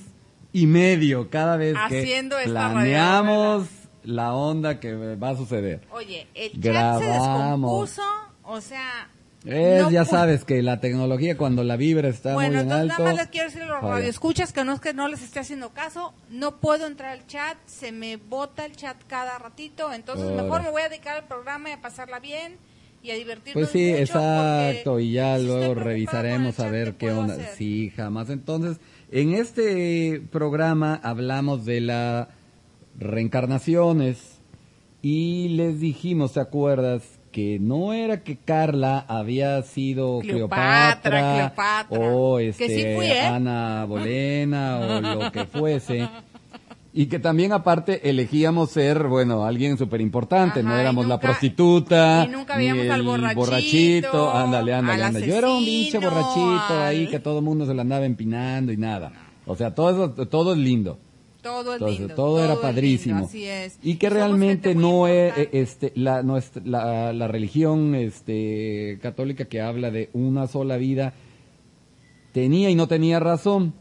[0.54, 3.68] y medio cada vez Haciendo que planeamos
[4.04, 5.82] la onda que va a suceder.
[5.92, 8.02] Oye, el chat se descompuso,
[8.44, 9.10] o sea...
[9.52, 12.64] Es, no ya pu- sabes que la tecnología cuando la vibra está Bueno, muy en
[12.72, 13.04] entonces alto.
[13.04, 15.70] nada más les quiero decir los radioescuchas que no es que no les esté haciendo
[15.70, 20.44] caso, no puedo entrar al chat, se me bota el chat cada ratito, entonces Ahora.
[20.44, 22.58] mejor me voy a dedicar al programa y a pasarla bien
[23.02, 27.34] y a divertirnos Pues sí, mucho, exacto, y ya luego revisaremos a ver qué onda.
[27.36, 27.56] hacer?
[27.58, 28.30] Sí, jamás.
[28.30, 28.78] Entonces,
[29.12, 32.28] en este programa hablamos de las
[33.00, 34.40] reencarnaciones
[35.02, 37.04] y les dijimos, ¿te acuerdas?
[37.32, 41.54] Que no era que Carla había sido Cleopatra,
[41.90, 43.22] o este, sí fui, ¿eh?
[43.22, 46.10] Ana Bolena o lo que fuese.
[46.92, 52.32] Y que también aparte elegíamos ser, bueno, alguien súper importante, no éramos la prostituta, y
[52.32, 55.28] nunca ni el al borrachito, ándale, ándale, al ándale.
[55.28, 58.78] Yo era un pinche borrachito ahí que todo el mundo se lo andaba empinando y
[58.78, 59.12] nada.
[59.46, 60.98] O sea, todo eso, todo es lindo.
[61.50, 62.16] Todo es Entonces, lindo.
[62.16, 63.16] todo, era padrísimo.
[63.16, 63.80] lindo, así es.
[63.84, 65.60] Y que realmente no es importante.
[65.62, 71.14] este la, nuestra- la la religión este católica que habla de una sola vida
[72.32, 73.74] tenía y no tenía razón.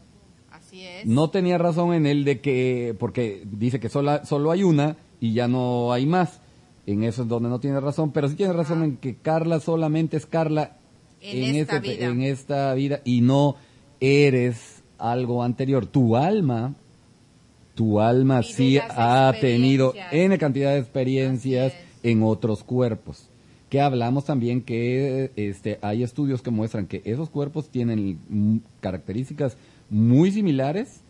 [0.51, 1.05] Así es.
[1.05, 5.33] No tenía razón en el de que, porque dice que sola, solo hay una y
[5.33, 6.41] ya no hay más.
[6.85, 10.17] En eso es donde no tiene razón, pero sí tiene razón en que Carla solamente
[10.17, 10.77] es Carla
[11.21, 12.05] En esta este- vida.
[12.07, 13.55] en esta vida y no
[13.99, 15.85] eres algo anterior.
[15.85, 16.73] Tu alma,
[17.79, 19.93] tu alma sí ha tenido.
[20.11, 21.71] N cantidad de experiencias
[22.03, 23.29] en otros cuerpos.
[23.69, 29.55] Que hablamos también que este, hay estudios que muestran que esos cuerpos tienen características
[29.89, 31.03] muy similares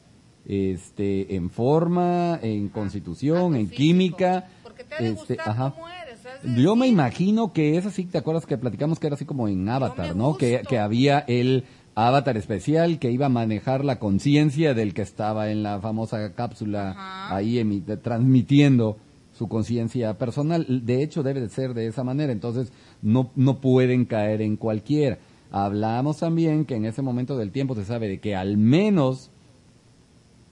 [0.46, 3.76] este, en forma, en constitución, en físico.
[3.76, 4.50] química.
[4.62, 5.72] Porque te ha de este, gustar ajá.
[5.72, 9.16] cómo eres, es Yo me imagino que es así, ¿te acuerdas que platicamos que era
[9.16, 10.38] así como en Avatar, no?
[10.38, 11.64] Que, que había el
[12.08, 16.92] avatar especial que iba a manejar la conciencia del que estaba en la famosa cápsula
[16.92, 17.36] Ajá.
[17.36, 18.98] ahí emi- de- transmitiendo
[19.34, 20.66] su conciencia personal.
[20.86, 25.18] De hecho, debe de ser de esa manera, entonces no, no pueden caer en cualquiera.
[25.52, 29.32] Hablamos también que en ese momento del tiempo se sabe de que al menos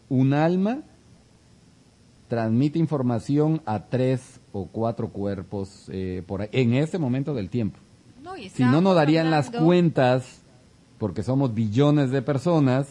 [0.10, 0.81] un alma
[2.27, 7.79] transmite información a tres o cuatro cuerpos eh, por ahí, en ese momento del tiempo.
[8.23, 10.41] no, Si no, no darían las cuentas,
[10.97, 12.88] porque somos billones de personas,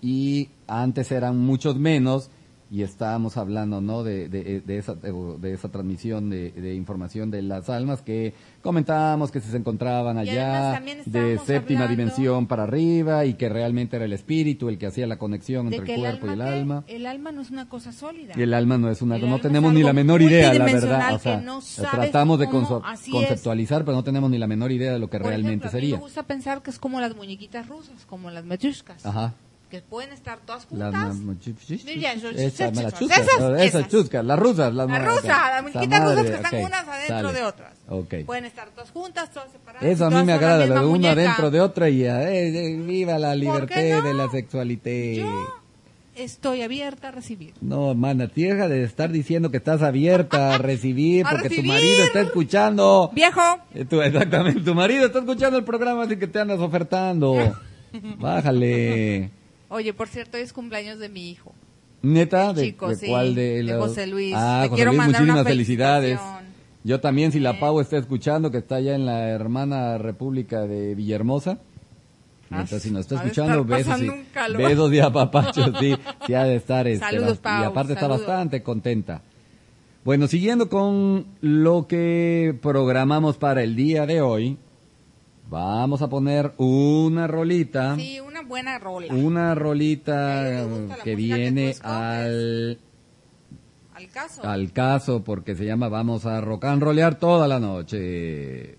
[0.00, 2.30] y antes eran muchos menos,
[2.68, 4.02] y estábamos hablando ¿no?
[4.02, 9.30] de, de, de esa, de esa transmisión de, de información de las almas que comentábamos
[9.30, 14.12] que se encontraban allá de séptima hablando- dimensión para arriba y que realmente era el
[14.12, 16.82] espíritu el que hacía la conexión entre el cuerpo y el alma.
[16.88, 18.34] El alma no es una cosa sólida.
[18.36, 21.14] Y el alma no es una, no tenemos ni la menor idea, la verdad.
[21.14, 24.92] O sea, no sabes tratamos de cómo- conceptualizar, pero no tenemos ni la menor idea
[24.92, 25.96] de lo que Por realmente ejemplo, a mí sería.
[25.96, 29.34] me gusta pensar que es como las muñequitas rusas, como las matruscas, Ajá.
[29.70, 30.92] Que pueden estar todas juntas.
[30.92, 31.16] las
[33.60, 35.24] esas, chuscas, las rusas, las La ma- rusa, ok.
[35.26, 37.32] las muñequitas rusas que están ok, unas adentro sale.
[37.32, 37.72] de otras.
[37.88, 38.14] Ok.
[38.26, 39.82] Pueden estar todas juntas, todas separadas.
[39.88, 41.14] Eso a mí me agrada, misma de una muñeca.
[41.16, 44.02] dentro de otra y ya, eh, eh, viva la ¿Por libertad no?
[44.02, 45.16] de la sexualidad.
[45.16, 45.46] Yo
[46.14, 47.52] estoy abierta a recibir.
[47.60, 51.72] No, mana, deja de estar diciendo que estás abierta a recibir A porque tu recibir.
[51.72, 53.10] marido está escuchando.
[53.12, 53.40] Viejo,
[53.74, 57.34] Eh, exactamente, tu marido está escuchando el programa así que te andas ofertando.
[58.18, 59.30] Bájale.
[59.68, 61.52] Oye, por cierto, hoy es cumpleaños de mi hijo.
[62.02, 64.32] Neta, de, chico, de sí, cuál de, de los- José Luis.
[64.36, 66.18] Ah, Le José quiero Luis, mandar una muchísimas felicidades.
[66.18, 66.46] felicitación.
[66.84, 70.94] Yo también, si la Pau está escuchando, que está allá en la hermana República de
[70.94, 71.58] Villahermosa.
[72.48, 76.34] Ah, Neta, si nos está ha de escuchando, besos y, besos y apapachos, sí, sí
[76.34, 76.86] ha de estar.
[76.86, 78.24] Este, Saludos, bast- y Pau, aparte está saludos.
[78.26, 79.22] bastante contenta.
[80.04, 84.56] Bueno, siguiendo con lo que programamos para el día de hoy,
[85.48, 87.96] vamos a poner una rolita.
[87.96, 89.12] Sí, una buena rola.
[89.14, 90.66] Una rolita
[91.02, 92.78] que viene al,
[93.94, 94.42] Al caso.
[94.44, 98.78] al caso porque se llama Vamos a rock and rollear toda la noche.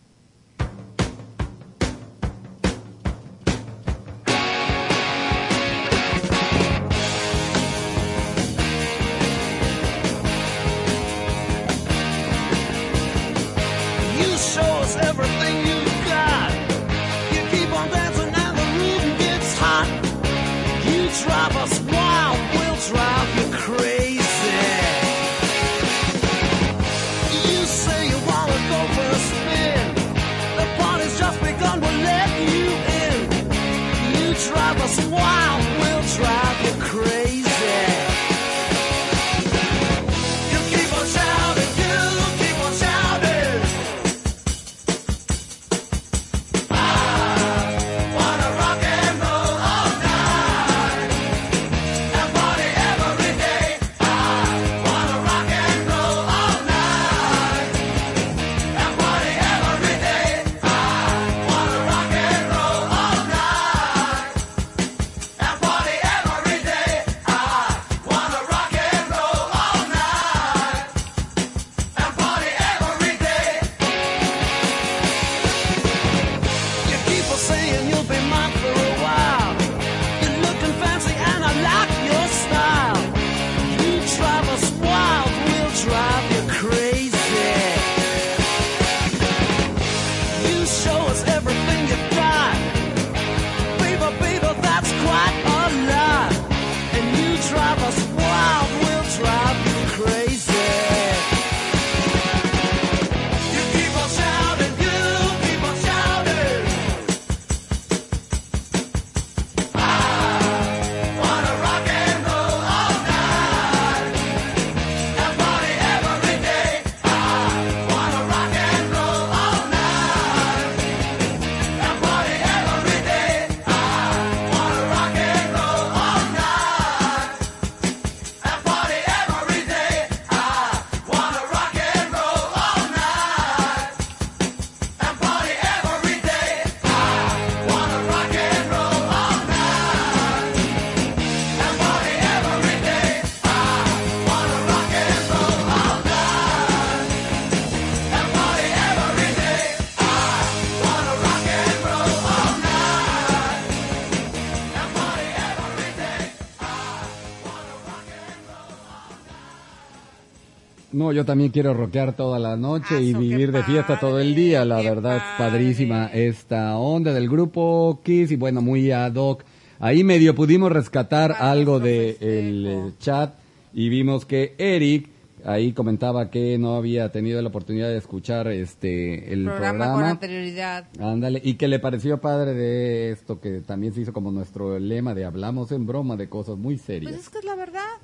[161.08, 164.20] No, yo también quiero rockear toda la noche y Aso, qué vivir de fiesta todo
[164.20, 164.66] el día.
[164.66, 166.28] La padre, verdad es qué padrísima padre.
[166.28, 169.46] esta onda del grupo Kiss y bueno, muy ad hoc.
[169.80, 173.36] Ahí medio pudimos rescatar algo nuestro de eh, chat
[173.74, 175.08] y vimos que Eric
[175.46, 179.94] ahí comentaba que no había tenido la oportunidad de escuchar este el programa, programa.
[179.94, 180.88] con anterioridad.
[181.00, 185.16] Ándale, y que le pareció padre de esto que también se hizo como nuestro lema
[185.16, 187.14] de hablamos en broma de cosas muy serias.
[187.14, 187.96] Pues es que es la verdad.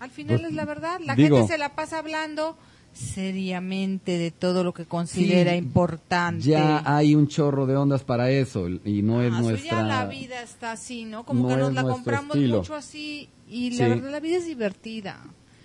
[0.00, 1.00] Al final Pues, es la verdad.
[1.04, 2.56] La digo- gente se la pasa hablando
[2.94, 6.44] seriamente de todo lo que considera Sí, importante.
[6.44, 9.82] Ya hay un chorro de ondas para eso y no es Ah, eso nuestra ya
[9.82, 11.24] la vida está así, ¿no?
[11.24, 12.58] Como no que nos es la compramos estilo.
[12.58, 13.78] mucho así y Sí.
[13.78, 15.20] la verdad la vida es divertida.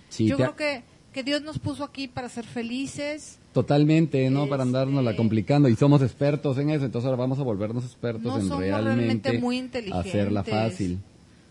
[0.08, 3.38] Sí, Yo creo que, que Dios nos puso aquí para ser felices.
[3.52, 7.38] totalmente, no para andarnos la Este- complicando y somos expertos en eso, entonces ahora vamos
[7.38, 10.98] a volvernos expertos No en somos realmente, realmente muy inteligentes hacerla fácil.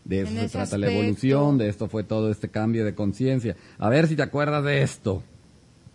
[0.05, 3.55] De eso en se trata la evolución, de esto fue todo este cambio de conciencia.
[3.77, 5.23] A ver si te acuerdas de esto.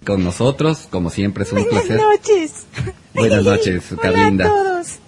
[0.06, 2.00] Con nosotros, como siempre, es un Buenas placer.
[2.00, 2.52] noches.
[3.14, 4.44] Buenas noches, Hola Carlinda.
[4.44, 4.98] a todos.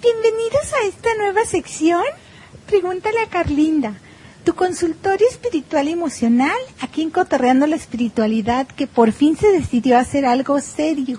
[0.00, 2.02] Bienvenidos a esta nueva sección.
[2.66, 3.94] Pregúntale a Carlinda.
[4.44, 9.98] Tu consultorio espiritual y emocional, aquí en Cotorreando la Espiritualidad, que por fin se decidió
[9.98, 11.18] a hacer algo serio,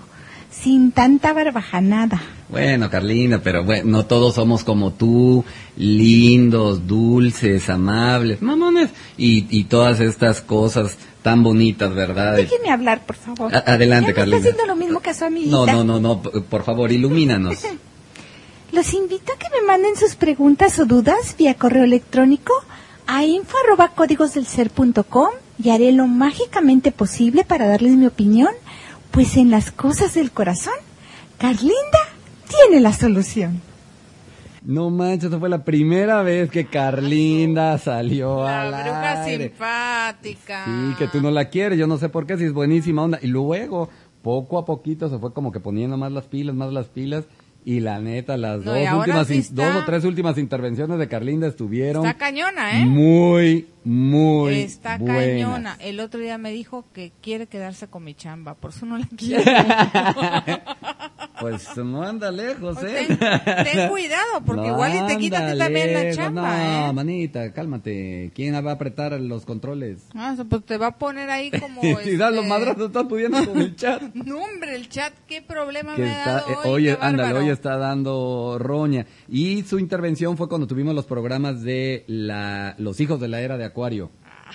[0.50, 2.20] sin tanta barbajanada.
[2.52, 5.42] Bueno, Carlina, pero bueno, no todos somos como tú,
[5.76, 12.36] lindos, dulces, amables, mamones, y, y todas estas cosas tan bonitas, ¿verdad?
[12.36, 13.54] Déjeme hablar, por favor.
[13.54, 14.36] A- adelante, Ya Carlina.
[14.36, 15.50] Está haciendo lo mismo que a su amiguita.
[15.56, 17.56] No, no, no, no, por favor, ilumínanos.
[18.72, 22.52] Los invito a que me manden sus preguntas o dudas vía correo electrónico
[23.06, 25.28] a info arroba códigosdelser.com
[25.62, 28.50] y haré lo mágicamente posible para darles mi opinión,
[29.10, 30.72] pues en las cosas del corazón,
[31.38, 31.98] Carlinda
[32.68, 33.60] tiene la solución.
[34.64, 39.48] No manches, esa fue la primera vez que Carlinda salió La al bruja aire.
[39.48, 40.64] simpática.
[40.66, 43.18] Sí, que tú no la quieres, yo no sé por qué, si es buenísima onda.
[43.22, 43.88] Y luego,
[44.22, 47.24] poco a poquito, se fue como que poniendo más las pilas, más las pilas.
[47.64, 50.98] Y la neta, las No, dos últimas, sí in- está- dos o tres últimas intervenciones
[50.98, 52.84] de Carlinda estuvieron Está cañona, ¿eh?
[52.86, 55.24] muy, muy Está buenas.
[55.24, 55.76] cañona.
[55.80, 59.08] El otro día me dijo que quiere quedarse con mi chamba, por eso no la
[59.16, 59.42] quiero.
[61.42, 63.04] Pues no anda lejos, ¿eh?
[63.08, 66.42] ten, ten cuidado, porque No igual y te quita a ti anda también la chamba,
[66.42, 66.92] No, ¿eh?
[66.92, 68.30] manita, cálmate.
[68.32, 70.06] ¿Quién va a apretar los controles?
[70.14, 71.80] Ah, pues te va a poner ahí como...
[72.04, 74.00] si das los este, madrazos, estás pudiendo con el chat.
[74.14, 77.34] No, hombre, el chat, qué problema que me ha está, dado eh, hoy, qué ándale,
[77.34, 79.06] hoy está dando roña.
[79.28, 83.56] Y su intervención fue cuando tuvimos los programas de la, los hijos de la era
[83.58, 84.10] de Acuario.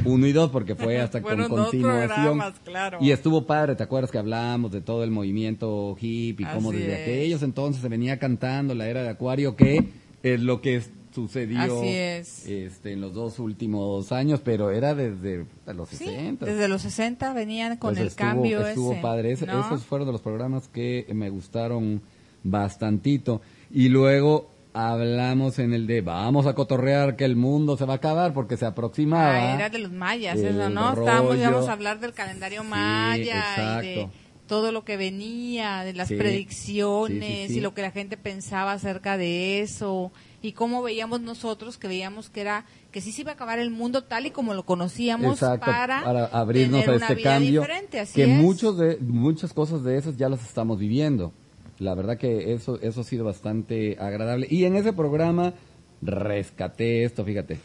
[0.06, 2.40] Uno y dos, porque fue hasta con continuación.
[2.64, 3.00] claro.
[3.02, 6.46] Y estuvo padre, ¿te acuerdas que hablamos de todo el movimiento hippie?
[6.54, 7.02] Cómo Así desde es.
[7.02, 9.90] aquellos entonces se venía cantando la era de Acuario, que
[10.24, 10.84] es lo que
[11.16, 12.48] sucedió Así es.
[12.48, 16.46] Este, en los dos últimos años, pero era desde los Sí, 60.
[16.46, 19.02] desde los 60 venían con Pues el estuvo, cambio estuvo ese.
[19.02, 19.32] padre.
[19.32, 22.04] Esos fueron de los programas que me gustaron
[22.44, 23.42] bastantito.
[23.72, 27.96] Y luego hablamos en el de vamos a cotorrear que el mundo se va a
[27.98, 29.34] acabar porque se aproximaba.
[29.34, 30.94] Ah, era de los mayas, eso, ¿no?
[30.94, 34.10] Estábamos, íbamos a hablar del calendario maya y de
[34.46, 38.74] todo lo que venía, de las Sí, predicciones sí, y lo que la gente pensaba
[38.74, 40.12] acerca de eso
[40.42, 43.72] y cómo veíamos nosotros, que veíamos que era que sí se iba a acabar el
[43.72, 47.62] mundo tal y como lo conocíamos Exacto, para, abrirnos tener a una este vida cambio.
[47.62, 48.30] diferente, así que es.
[48.30, 51.34] muchos de, muchas cosas de esas ya las estamos viviendo.
[51.80, 54.48] La verdad que eso, eso ha sido bastante agradable.
[54.50, 55.54] Y en ese programa
[56.02, 57.60] rescaté esto, fíjate.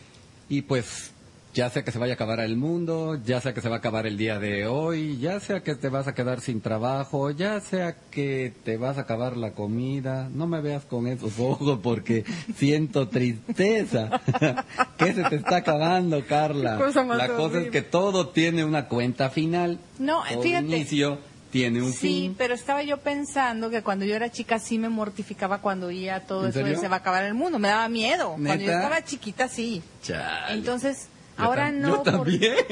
[0.48, 1.12] Y pues,
[1.54, 3.78] ya sea que se vaya a acabar el mundo, ya sea que se va a
[3.78, 7.60] acabar el día de hoy, ya sea que te vas a quedar sin trabajo, ya
[7.60, 12.24] sea que te vas a acabar la comida, no me veas con esos ojos porque
[12.56, 14.20] siento tristeza.
[14.98, 16.78] que se te está acabando, Carla.
[16.78, 19.78] Cosa la cosa es que todo tiene una cuenta final.
[19.98, 20.66] No, fíjate.
[20.66, 22.34] inicio tiene un Sí, fin.
[22.36, 26.44] pero estaba yo pensando que cuando yo era chica sí me mortificaba cuando oía todo
[26.44, 27.58] ¿En eso de se va a acabar el mundo.
[27.58, 28.30] Me daba miedo.
[28.42, 29.82] Cuando yo estaba chiquita sí.
[30.02, 30.54] Chale.
[30.54, 32.02] Entonces, Yo ahora no.
[32.02, 32.64] Yo porque-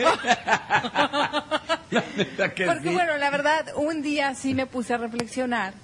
[2.67, 2.95] también.
[2.95, 5.75] Bueno, la verdad, un día sí me puse a reflexionar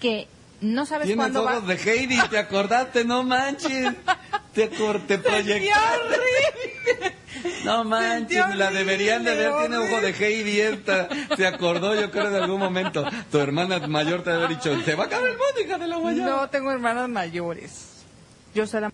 [0.00, 0.26] que
[0.60, 1.60] no sabes cuándo va...
[1.60, 3.04] de Heidi, ¿te acordaste?
[3.04, 3.92] No manches.
[4.52, 7.16] Te, te proyectaste.
[7.64, 11.08] No manches, la deberían de ver, tiene ojo de Heidi esta.
[11.36, 13.04] Se acordó, yo creo, en algún momento.
[13.30, 15.96] Tu hermana mayor te haber dicho, se va a acabar el mundo, hija de la
[15.96, 16.42] guayaba.
[16.42, 18.04] No tengo hermanas mayores.
[18.54, 18.92] Yo soy la...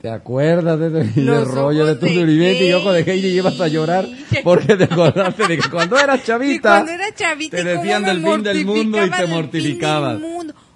[0.00, 3.60] ¿Te acuerdas de Los rollo de tu de sufrimiento y ojo de Heidi y ibas
[3.60, 4.06] a llorar
[4.44, 8.04] porque te acordaste de que cuando eras chavita cuando era chavita, te ¿y cómo decían
[8.04, 10.20] del fin del mundo y te mortificabas.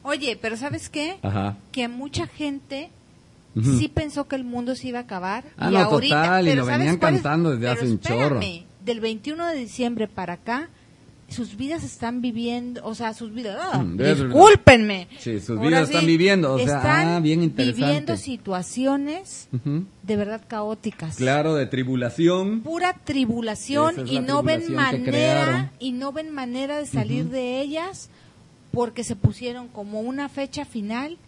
[0.02, 1.18] Oye, pero ¿sabes qué?
[1.22, 1.56] Ajá.
[1.70, 2.90] Que mucha gente
[3.54, 3.78] Ujú.
[3.78, 5.44] sí pensó que el mundo se iba a acabar.
[5.58, 8.00] Ah, y no, ahorita, total, y pero lo ¿sabes venían cantando desde Pero hace un
[8.00, 8.40] chorro.
[8.84, 10.70] del 21 de diciembre para acá,
[11.28, 15.08] sus vidas están viviendo, o sea, sus vidas, ah, Mm, discúlpenme.
[15.18, 17.86] Sí, sus Ahora vidas están viviendo, o sea, están ah, bien interesante.
[17.86, 19.84] viviendo situaciones Ujú.
[20.02, 21.16] de verdad caóticas.
[21.16, 22.60] Claro, de tribulación.
[22.60, 27.26] Pura tribulación es y no ven tribulación que manera y no ven manera de salir
[27.30, 28.10] de ellas
[28.72, 31.18] porque se pusieron como una fecha final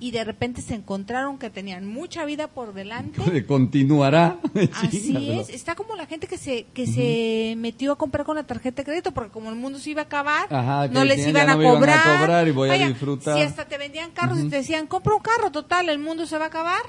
[0.00, 3.44] y de repente se encontraron que tenían mucha vida por delante.
[3.46, 4.38] Continuará.
[4.72, 8.44] Así es, está como la gente que se que se metió a comprar con la
[8.44, 11.46] tarjeta de crédito porque como el mundo se iba a acabar, Ajá, no les iban,
[11.48, 12.20] no a me iban a cobrar.
[12.20, 13.36] cobrar y voy a disfrutar.
[13.36, 16.38] Si hasta te vendían carros y te decían, "Compra un carro, total, el mundo se
[16.38, 16.82] va a acabar."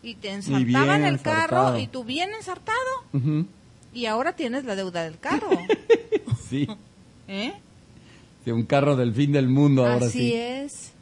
[0.00, 2.78] Y te ensartaban el carro y tú bien ensartado
[3.92, 5.50] y ahora tienes la deuda del carro.
[6.48, 6.66] Sí,
[7.26, 7.52] ¿Eh?
[8.48, 10.34] Sí, un carro del fin del mundo ahora Así sí.
[10.34, 10.92] es.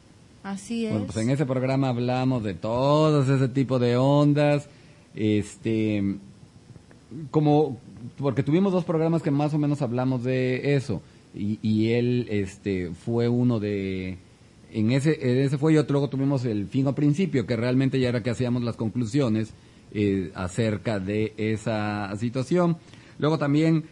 [0.43, 0.91] Así es.
[0.91, 4.69] Bueno, pues en ese programa hablamos de todos ese tipo de ondas,
[5.13, 6.15] este,
[7.31, 7.77] como,
[8.17, 11.01] porque tuvimos dos programas que más o menos hablamos de eso,
[11.35, 14.17] y, y él, este, fue uno de,
[14.71, 17.99] en ese, en ese fue y otro, luego tuvimos el fin o principio, que realmente
[17.99, 19.53] ya era que hacíamos las conclusiones
[19.93, 22.77] eh, acerca de esa situación.
[23.19, 23.85] Luego también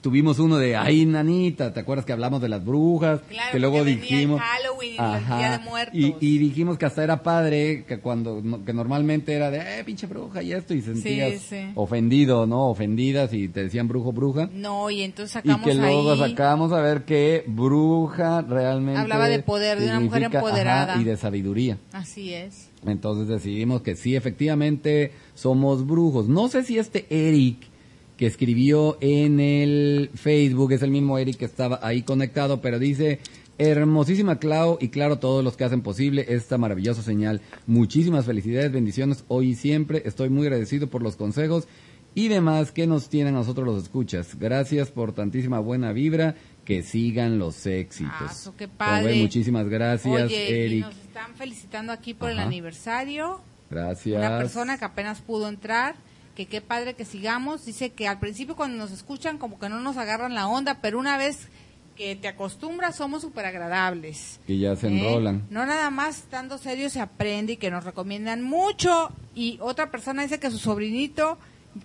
[0.00, 3.20] tuvimos uno de ay nanita, ¿te acuerdas que hablamos de las brujas?
[3.28, 5.94] Claro, que luego dijimos Halloween y el Día de Muertos.
[5.94, 10.06] y, y dijimos que hasta era padre que cuando que normalmente era de eh pinche
[10.06, 11.56] bruja y esto y sentías sí.
[11.74, 12.68] ofendido, ¿no?
[12.68, 14.48] Ofendidas y te decían brujo, bruja.
[14.52, 19.28] No, y entonces Y sacamos que luego ahí sacamos a ver que bruja realmente Hablaba
[19.28, 20.92] de poder, de una mujer empoderada.
[20.94, 21.78] ajá, y de sabiduría.
[21.92, 22.68] Así es.
[22.86, 26.28] Entonces decidimos que sí, efectivamente, somos brujos.
[26.28, 27.71] No sé si este Eric
[28.16, 33.20] que escribió en el Facebook es el mismo Eric que estaba ahí conectado, pero dice,
[33.58, 37.40] hermosísima Clau y claro todos los que hacen posible esta maravillosa señal.
[37.66, 40.02] Muchísimas felicidades, bendiciones hoy y siempre.
[40.04, 41.66] Estoy muy agradecido por los consejos
[42.14, 44.38] y demás que nos tienen a nosotros los escuchas.
[44.38, 46.34] Gracias por tantísima buena vibra.
[46.64, 48.52] Que sigan los éxitos.
[48.56, 49.16] Qué padre.
[49.16, 50.84] muchísimas gracias, Oye, y Eric.
[50.84, 53.40] nos están felicitando aquí por el aniversario.
[53.68, 54.18] Gracias.
[54.18, 55.96] Una persona que apenas pudo entrar,
[56.34, 57.64] que qué padre que sigamos.
[57.64, 60.98] Dice que al principio cuando nos escuchan como que no nos agarran la onda, pero
[60.98, 61.48] una vez
[61.96, 64.40] que te acostumbras somos súper agradables.
[64.46, 64.98] que ya se ¿eh?
[64.98, 65.46] enrolan.
[65.50, 69.10] No nada más estando serio se aprende y que nos recomiendan mucho.
[69.34, 71.38] Y otra persona dice que su sobrinito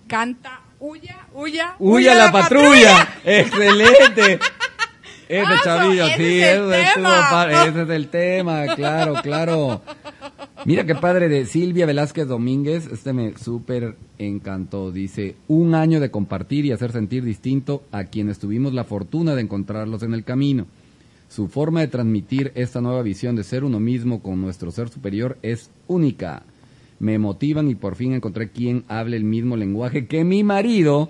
[0.07, 3.07] canta, huya, huya, ¡Huya la patrulla!
[3.23, 4.39] ¡Excelente!
[5.29, 7.47] Ah, chavillo, ese sí, es el tema.
[7.51, 9.81] ese es el tema, claro, claro.
[10.67, 14.91] Mira qué padre de Silvia Velázquez Domínguez, este me súper encantó.
[14.91, 19.43] Dice, un año de compartir y hacer sentir distinto a quienes tuvimos la fortuna de
[19.43, 20.65] encontrarlos en el camino.
[21.29, 25.37] Su forma de transmitir esta nueva visión de ser uno mismo con nuestro ser superior
[25.41, 26.43] es única.
[26.99, 31.07] Me motivan y por fin encontré quien hable el mismo lenguaje que mi marido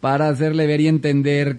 [0.00, 1.58] para hacerle ver y entender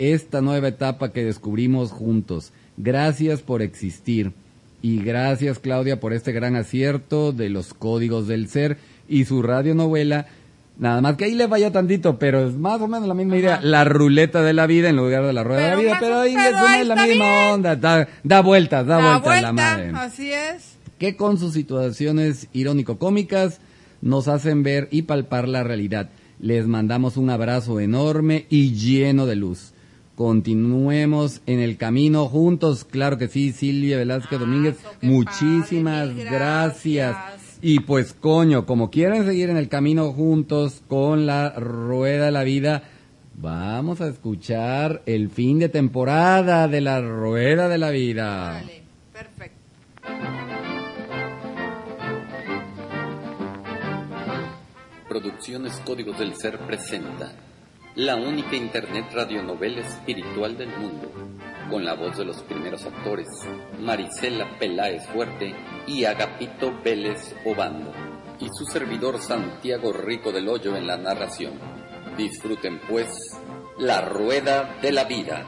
[0.00, 2.52] esta nueva etapa que descubrimos juntos.
[2.76, 4.32] Gracias por existir.
[4.82, 8.78] Y gracias Claudia por este gran acierto de los códigos del ser
[9.08, 10.26] y su radionovela.
[10.78, 13.60] Nada más que ahí le vaya tantito, pero es más o menos la misma idea.
[13.62, 16.34] La ruleta de la vida en lugar de la rueda de la vida, pero ahí
[16.34, 17.52] es la misma bien.
[17.52, 17.76] onda.
[17.76, 20.78] Da, da vueltas, da, La vueltas vuelta, la madre así es.
[20.98, 23.60] que con sus situaciones irónico-cómicas
[24.00, 26.08] nos hacen ver y palpar la realidad.
[26.38, 29.69] Les mandamos un abrazo enorme y lleno de luz.
[30.20, 36.24] Continuemos en el camino juntos, claro que sí, Silvia Velázquez Domínguez, Aso, qué muchísimas padre,
[36.24, 37.16] gracias.
[37.16, 37.58] gracias.
[37.62, 42.42] Y pues coño, como quieren seguir en el camino juntos con la rueda de la
[42.42, 42.82] vida,
[43.32, 48.60] vamos a escuchar el fin de temporada de la rueda de la vida.
[48.60, 48.82] Vale,
[49.14, 49.58] perfecto.
[55.08, 57.32] Producciones Códigos del Ser presenta
[57.96, 61.10] la única internet radionovela espiritual del mundo,
[61.68, 63.26] con la voz de los primeros actores,
[63.80, 65.54] Marisela Peláez Fuerte
[65.86, 67.92] y Agapito Vélez Obando,
[68.38, 71.54] y su servidor Santiago Rico del Hoyo en la narración.
[72.16, 73.08] Disfruten pues
[73.78, 75.44] la rueda de la vida.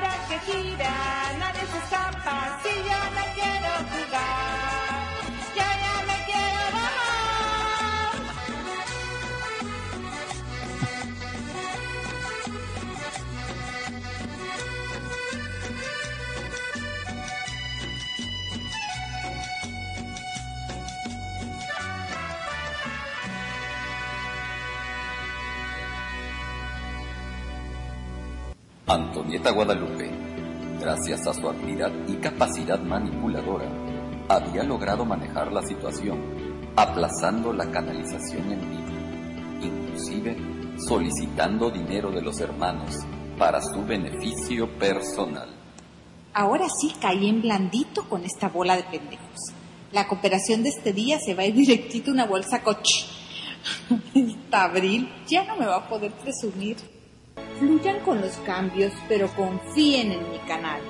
[0.00, 0.94] que gira,
[1.38, 5.12] nadie se escapa, si yo la quiero jugar,
[5.56, 5.70] ya
[6.08, 8.10] me quiero bajar.
[28.86, 29.89] Antonieta Guadalupe
[31.00, 33.64] gracias a su habilidad y capacidad manipuladora,
[34.28, 36.20] había logrado manejar la situación,
[36.76, 40.36] aplazando la canalización en vivo, inclusive
[40.76, 42.96] solicitando dinero de los hermanos
[43.38, 45.48] para su beneficio personal.
[46.34, 49.54] Ahora sí caí en blandito con esta bola de pendejos.
[49.92, 53.06] La cooperación de este día se va a ir directito a una bolsa coche.
[54.14, 56.76] Esta abril ya no me va a poder presumir.
[57.60, 60.80] Fluyan con los cambios, pero confíen en mi canal.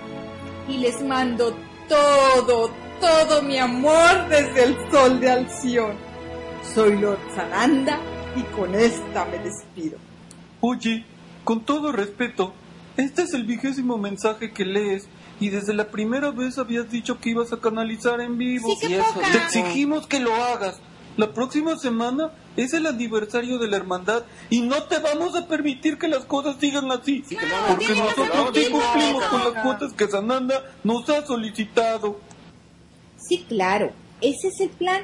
[0.69, 1.53] Y les mando
[1.89, 5.97] todo, todo mi amor desde el sol de Alción.
[6.73, 7.99] Soy Lord Sananda
[8.37, 9.99] y con esta me despido.
[10.61, 11.05] Oye,
[11.43, 12.55] con todo respeto,
[12.97, 15.09] este es el vigésimo mensaje que lees
[15.41, 18.77] y desde la primera vez habías dicho que ibas a canalizar en vivo.
[18.79, 19.21] Sí, Y eso.
[19.33, 20.81] Te exigimos que lo hagas.
[21.17, 25.99] La próxima semana es el aniversario de la hermandad y no te vamos a permitir
[25.99, 27.25] que las cosas sigan así.
[27.69, 32.19] porque nosotros sí cumplimos con las cuotas que Sananda nos ha solicitado.
[33.17, 33.91] Sí, claro,
[34.21, 35.03] ese es el plan.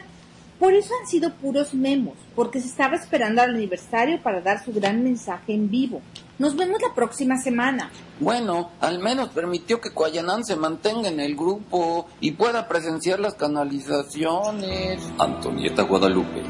[0.59, 4.73] Por eso han sido puros memos, porque se estaba esperando al aniversario para dar su
[4.73, 6.01] gran mensaje en vivo.
[6.39, 7.91] Nos vemos la próxima semana.
[8.21, 13.35] Bueno, al menos permitió que Cuayanán se mantenga en el grupo y pueda presenciar las
[13.35, 15.03] canalizaciones.
[15.19, 16.43] Antonieta Guadalupe,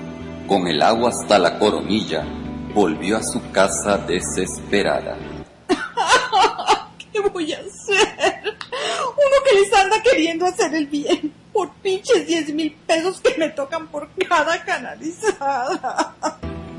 [0.46, 2.24] con el agua hasta la coronilla,
[2.74, 5.16] volvió a su casa desesperada.
[7.12, 8.42] ¿Qué voy a hacer?
[8.42, 13.48] Uno que les anda queriendo hacer el bien por pinches 10 mil pesos que me
[13.48, 16.16] tocan por cada canalizada.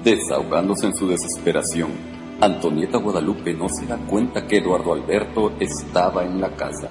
[0.03, 1.91] Desahogándose en su desesperación,
[2.39, 6.89] Antonieta Guadalupe no se da cuenta que Eduardo Alberto estaba en la casa.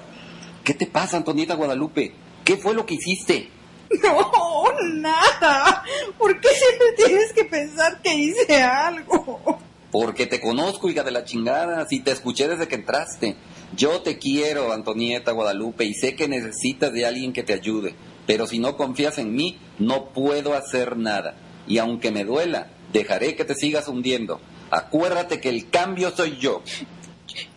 [0.65, 2.13] ¿Qué te pasa, Antonieta Guadalupe?
[2.45, 3.49] ¿Qué fue lo que hiciste?
[4.03, 4.65] No,
[4.95, 5.83] nada.
[6.19, 9.59] ¿Por qué siempre tienes que pensar que hice algo?
[9.91, 13.37] Porque te conozco, hija de la chingada, si te escuché desde que entraste.
[13.75, 17.95] Yo te quiero, Antonieta Guadalupe, y sé que necesitas de alguien que te ayude.
[18.27, 21.37] Pero si no confías en mí, no puedo hacer nada.
[21.67, 24.41] Y aunque me duela, dejaré que te sigas hundiendo.
[24.71, 26.63] Acuérdate que el cambio soy yo.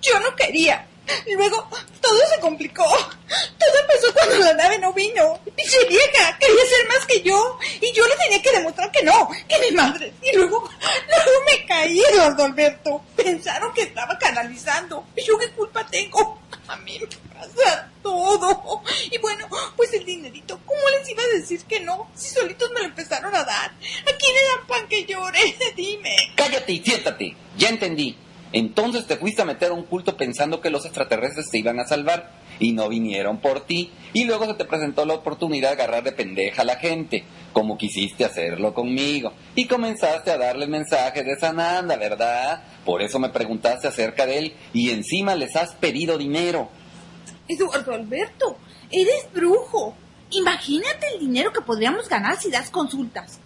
[0.01, 0.87] Yo no quería.
[1.35, 1.67] Luego
[2.01, 2.83] todo se complicó.
[2.83, 5.39] Todo empezó cuando la nave no vino.
[5.55, 7.57] Pinche vieja, quería ser más que yo.
[7.81, 10.13] Y yo le tenía que demostrar que no, que mi madre.
[10.21, 10.69] Y luego,
[11.07, 13.03] luego me caí, Eduardo Alberto.
[13.15, 15.05] Pensaron que estaba canalizando.
[15.15, 16.41] ¿Y yo qué culpa tengo?
[16.67, 18.83] A mí me pasa todo.
[19.11, 22.09] Y bueno, pues el dinerito, ¿cómo les iba a decir que no?
[22.15, 23.71] Si solitos me lo empezaron a dar.
[23.71, 25.55] ¿A quién le dan pan que llore?
[25.75, 26.15] Dime.
[26.35, 27.35] Cállate y siéntate.
[27.57, 28.17] Ya entendí.
[28.51, 31.85] Entonces te fuiste a meter a un culto pensando que los extraterrestres te iban a
[31.85, 33.91] salvar y no vinieron por ti.
[34.13, 37.23] Y luego se te presentó la oportunidad de agarrar de pendeja a la gente,
[37.53, 39.33] como quisiste hacerlo conmigo.
[39.55, 42.63] Y comenzaste a darle mensajes de Sananda, ¿verdad?
[42.85, 46.69] Por eso me preguntaste acerca de él y encima les has pedido dinero.
[47.47, 48.57] Eduardo Alberto,
[48.91, 49.95] eres brujo.
[50.31, 53.39] Imagínate el dinero que podríamos ganar si das consultas.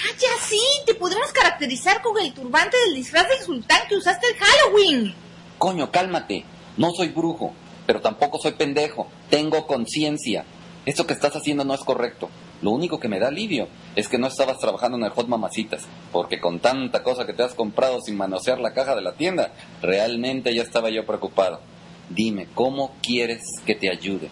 [0.00, 4.28] Ah, ya sí, te podemos caracterizar con el turbante del disfraz del sultán que usaste
[4.28, 5.14] el Halloween.
[5.58, 6.44] Coño, cálmate.
[6.76, 7.52] No soy brujo,
[7.84, 9.08] pero tampoco soy pendejo.
[9.28, 10.44] Tengo conciencia.
[10.86, 12.30] Esto que estás haciendo no es correcto.
[12.62, 15.82] Lo único que me da alivio es que no estabas trabajando en el Hot Mamacitas,
[16.12, 19.52] porque con tanta cosa que te has comprado sin manosear la caja de la tienda,
[19.82, 21.60] realmente ya estaba yo preocupado.
[22.08, 24.30] Dime, ¿cómo quieres que te ayude?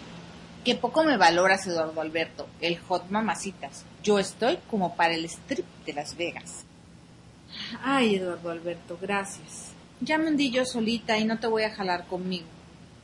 [0.67, 2.45] Qué poco me valoras, Eduardo Alberto.
[2.59, 3.85] El hot mamacitas.
[4.03, 6.65] Yo estoy como para el strip de Las Vegas.
[7.81, 9.71] Ay, Eduardo Alberto, gracias.
[10.01, 12.47] Ya me hundí yo solita y no te voy a jalar conmigo.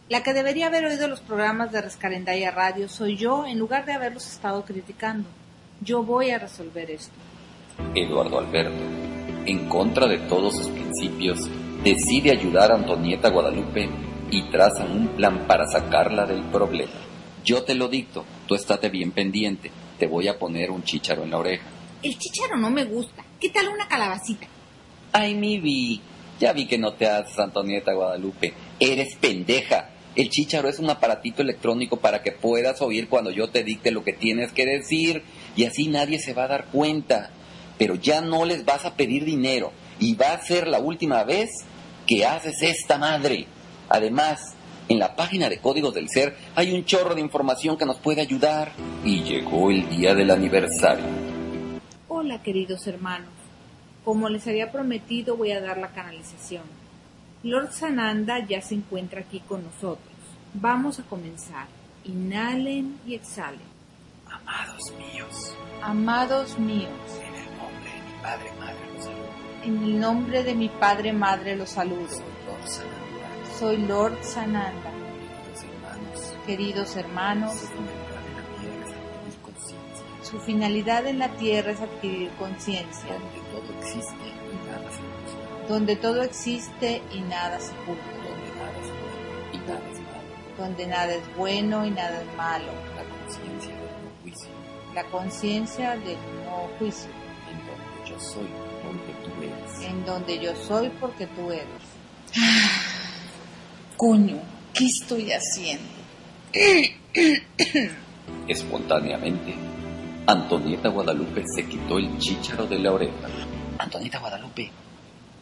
[0.10, 3.94] La que debería haber oído los programas de Rescarendaya Radio soy yo en lugar de
[3.94, 5.30] haberlos estado criticando.
[5.80, 7.16] Yo voy a resolver esto.
[7.96, 8.84] Eduardo Alberto,
[9.46, 11.50] en contra de todos sus principios,
[11.82, 13.90] decide ayudar a Antonieta Guadalupe
[14.32, 17.13] y trazan un plan para sacarla del problema.
[17.44, 21.32] Yo te lo dicto, tú estate bien pendiente, te voy a poner un chícharo en
[21.32, 21.66] la oreja.
[22.02, 23.24] El chicharo no me gusta.
[23.40, 24.48] ¿Qué tal una calabacita?
[25.12, 26.02] Ay, mi vi,
[26.40, 29.90] ya vi que no te haces, Antonieta Guadalupe, eres pendeja.
[30.16, 34.04] El chícharo es un aparatito electrónico para que puedas oír cuando yo te dicte lo
[34.04, 35.24] que tienes que decir
[35.56, 37.32] y así nadie se va a dar cuenta.
[37.78, 41.50] Pero ya no les vas a pedir dinero y va a ser la última vez
[42.08, 43.48] que haces esta madre.
[43.90, 44.40] Además,
[44.90, 48.22] en la página de Códigos del Ser hay un chorro de información que nos puede
[48.22, 48.72] ayudar.
[49.04, 51.06] Y llegó el día del aniversario.
[52.08, 53.30] Hola, queridos hermanos.
[54.06, 56.64] Como les había prometido, voy a dar la canalización.
[57.44, 60.08] Lord Sananda ya se encuentra aquí con nosotros.
[60.54, 61.68] Vamos a comenzar.
[62.06, 63.74] Inhalen y exhalen.
[64.30, 66.90] Amados míos, Amados míos,
[67.22, 69.30] en el nombre de mi Padre, Madre, los saludo.
[69.64, 72.08] en el nombre de mi Padre Madre los saludo.
[72.10, 73.03] Soy Lord Sananda.
[73.60, 74.92] Soy Lord Sananda.
[76.46, 77.54] Queridos hermanos,
[80.22, 85.70] su finalidad en la tierra es adquirir conciencia, donde todo existe y nada se oculta,
[85.70, 90.58] donde todo existe y nada se oculta, donde nada es bueno y nada es malo,
[90.58, 94.50] donde nada es bueno y nada es malo, la conciencia del no juicio,
[94.96, 97.12] la conciencia del no juicio,
[97.52, 98.50] en donde yo soy
[98.84, 99.90] porque tú eres.
[99.90, 101.68] en donde yo soy porque tú eres.
[104.06, 104.36] Coño,
[104.74, 105.88] ¿qué estoy haciendo?
[108.50, 109.56] Espontáneamente,
[110.28, 113.30] Antonieta Guadalupe se quitó el chícharo de la oreja.
[113.78, 114.70] Antonieta Guadalupe,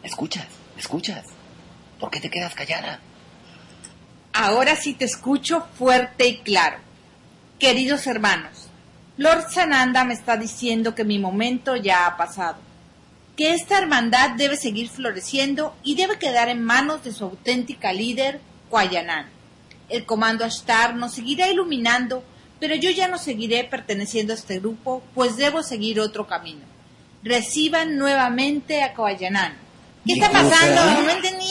[0.00, 0.46] ¿me escuchas?
[0.76, 1.24] ¿Me escuchas?
[1.98, 3.00] ¿Por qué te quedas callada?
[4.32, 6.76] Ahora sí te escucho fuerte y claro.
[7.58, 8.68] Queridos hermanos,
[9.16, 12.58] Lord Sananda me está diciendo que mi momento ya ha pasado,
[13.36, 18.40] que esta hermandad debe seguir floreciendo y debe quedar en manos de su auténtica líder,
[18.72, 19.26] Kwayanan.
[19.90, 22.24] El comando Ashtar nos seguirá iluminando,
[22.58, 26.62] pero yo ya no seguiré perteneciendo a este grupo, pues debo seguir otro camino.
[27.22, 29.58] Reciban nuevamente a Kwayanan.
[30.06, 31.02] ¿Qué está pasando?
[31.02, 31.44] No entendí.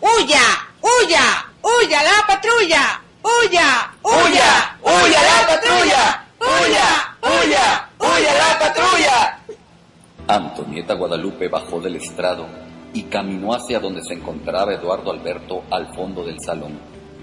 [0.00, 0.42] ¡Huya!
[0.80, 1.52] ¡Huya!
[1.60, 3.02] ¡Huya la patrulla!
[3.20, 3.90] ¡Huya!
[4.04, 4.78] ¡Huya!
[4.80, 6.26] ¡Huya la patrulla!
[6.38, 7.16] ¡Huya!
[7.20, 7.88] ¡Huya!
[7.98, 9.38] ¡Huya la patrulla!
[10.28, 12.63] Antonieta Guadalupe bajó del estrado
[12.94, 16.78] y caminó hacia donde se encontraba Eduardo Alberto al fondo del salón,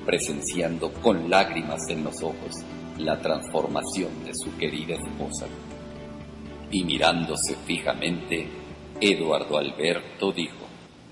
[0.05, 2.57] presenciando con lágrimas en los ojos
[2.97, 5.47] la transformación de su querida esposa.
[6.69, 8.47] Y mirándose fijamente,
[8.99, 10.57] Eduardo Alberto dijo,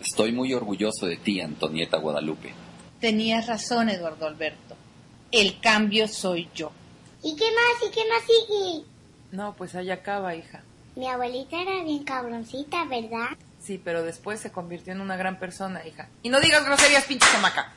[0.01, 2.53] Estoy muy orgulloso de ti, Antonieta Guadalupe.
[2.99, 4.75] Tenías razón, Eduardo Alberto.
[5.31, 6.71] El cambio soy yo.
[7.23, 7.89] ¿Y qué más?
[7.89, 8.85] ¿Y qué más sigue?
[9.31, 10.63] No, pues ahí acaba, hija.
[10.95, 13.37] Mi abuelita era bien cabroncita, ¿verdad?
[13.59, 16.07] Sí, pero después se convirtió en una gran persona, hija.
[16.23, 17.73] Y no digas groserías, pinche chamaca.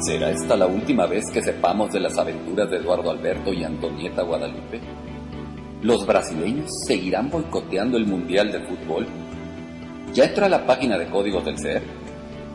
[0.00, 4.22] ¿Será esta la última vez que sepamos de las aventuras de Eduardo Alberto y Antonieta
[4.22, 4.80] Guadalupe?
[5.82, 9.06] ¿Los brasileños seguirán boicoteando el Mundial de Fútbol?
[10.12, 11.82] ¿Ya entró a la página de códigos del ser?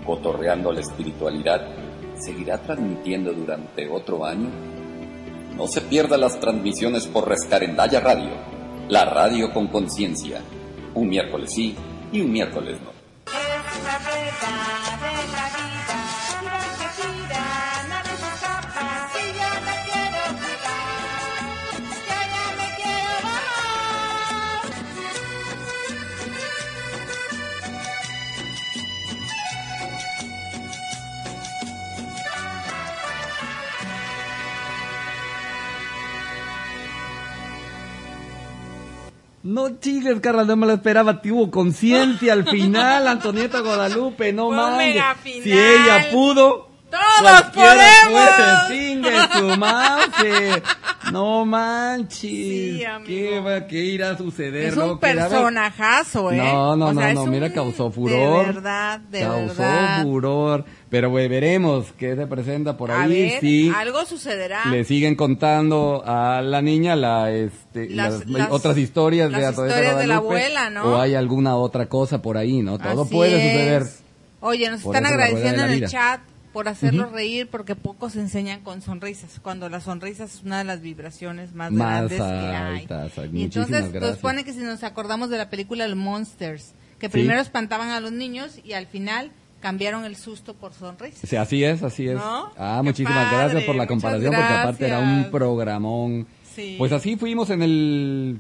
[0.06, 1.66] ¿Cotorreando la espiritualidad?
[2.24, 4.50] ¿Seguirá transmitiendo durante otro año?
[5.56, 8.32] No se pierda las transmisiones por Rescarendaya Radio,
[8.90, 10.42] la radio con conciencia.
[10.94, 11.76] Un miércoles sí
[12.14, 12.94] y un miércoles no.
[39.54, 41.22] No chingues, Carla, no me lo esperaba.
[41.22, 45.00] Tuvo conciencia al final, Antonieta Guadalupe, no mames.
[45.24, 48.30] Si ella pudo, ¡Todos podemos!
[48.82, 50.64] puede, su.
[51.14, 52.20] No manches.
[52.20, 53.08] Sí, amigo.
[53.08, 54.66] ¿Qué va que ir a suceder?
[54.70, 56.38] Es un personajazo, ¿eh?
[56.38, 58.48] No, no, O no, no, mira, causó furor.
[58.48, 60.04] De verdad, de causó verdad.
[60.04, 60.66] furor.
[60.90, 63.12] Pero güey, veremos qué se presenta por A ahí.
[63.30, 63.72] ver, sí.
[63.76, 64.66] algo sucederá.
[64.70, 69.50] Le siguen contando a la niña la, este, Las- las, las- otras historias las de
[69.68, 70.84] historias de la abuela, ¿no?
[70.94, 72.78] O hay alguna otra cosa por ahí, ¿no?
[72.80, 73.52] Todo Así puede es.
[73.54, 73.84] suceder.
[74.42, 76.20] Oye, nos Por están agradeciendo de en el chat
[76.54, 80.82] por hacerlos reír porque pocos enseñan con sonrisas, cuando la sonrisa es una de las
[80.82, 82.24] vibraciones más, Más grandes que
[82.56, 82.80] hay.
[82.82, 83.12] altas.
[83.34, 84.18] Y entonces nos gracias.
[84.20, 87.12] pone que si nos acordamos de la película El Monsters, que Sí.
[87.14, 91.28] primero espantaban a los niños y al final cambiaron el susto por sonrisas.
[91.28, 92.16] Sí, así es, así es.
[92.16, 92.52] ¿No?
[92.58, 96.28] Ah, Qué muchísimas padre, gracias por la comparación, porque aparte era un programón.
[96.54, 96.76] Sí.
[96.78, 98.40] Pues así fuimos en el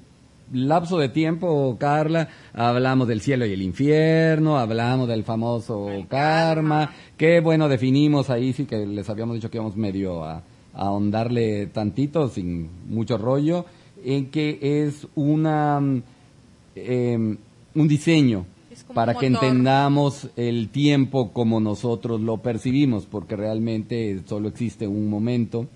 [0.53, 2.29] lapso de tiempo, Carla.
[2.53, 8.65] Hablamos del cielo y el infierno, hablamos del famoso karma, que bueno, definimos ahí, sí
[8.65, 10.43] que les habíamos dicho que íbamos medio a, a
[10.73, 13.65] ahondarle tantito, sin mucho rollo,
[14.03, 15.81] en que es una
[16.75, 17.37] em,
[17.75, 18.45] un diseño
[18.93, 25.67] para que entendamos el tiempo como nosotros lo percibimos, porque realmente solo existe un momento,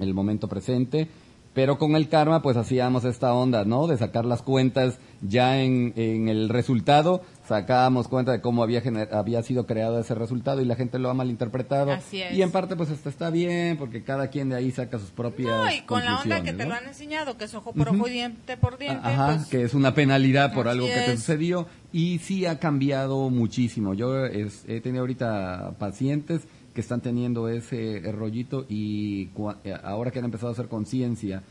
[0.00, 1.08] el momento presente,
[1.56, 3.86] pero con el karma pues hacíamos esta onda, ¿no?
[3.86, 9.08] De sacar las cuentas ya en, en el resultado, sacábamos cuenta de cómo había, gener-
[9.14, 11.92] había sido creado ese resultado y la gente lo ha malinterpretado.
[11.92, 12.34] Así es.
[12.34, 15.48] Y en parte pues esto está bien, porque cada quien de ahí saca sus propias
[15.48, 18.06] No, y con la onda que te lo han enseñado, que es ojo por ojo
[18.06, 21.66] y diente por diente, Ajá, pues, que es una penalidad por algo que te sucedió
[21.90, 23.94] y sí ha cambiado muchísimo.
[23.94, 26.42] Yo es- he tenido ahorita pacientes
[26.76, 29.30] que están teniendo ese rollito y
[29.64, 31.42] eh, ahora que han empezado a hacer conciencia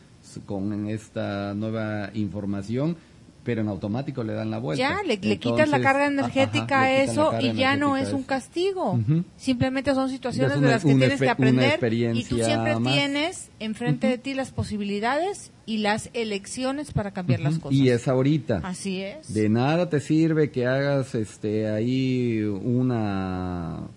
[0.45, 2.95] con esta nueva información,
[3.43, 4.87] pero en automático le dan la vuelta.
[4.87, 8.13] Ya, le, le quitas la Entonces, carga ajá, energética a eso y ya no es
[8.13, 8.99] un castigo.
[9.35, 11.79] Simplemente son situaciones Es de las que tienes que aprender
[12.15, 12.93] y tú siempre más.
[12.93, 17.75] tienes enfrente de ti las posibilidades y las elecciones para cambiar las cosas.
[17.79, 18.61] Y es ahorita.
[18.63, 19.33] Así es.
[19.33, 23.87] De nada te sirve que hagas este ahí una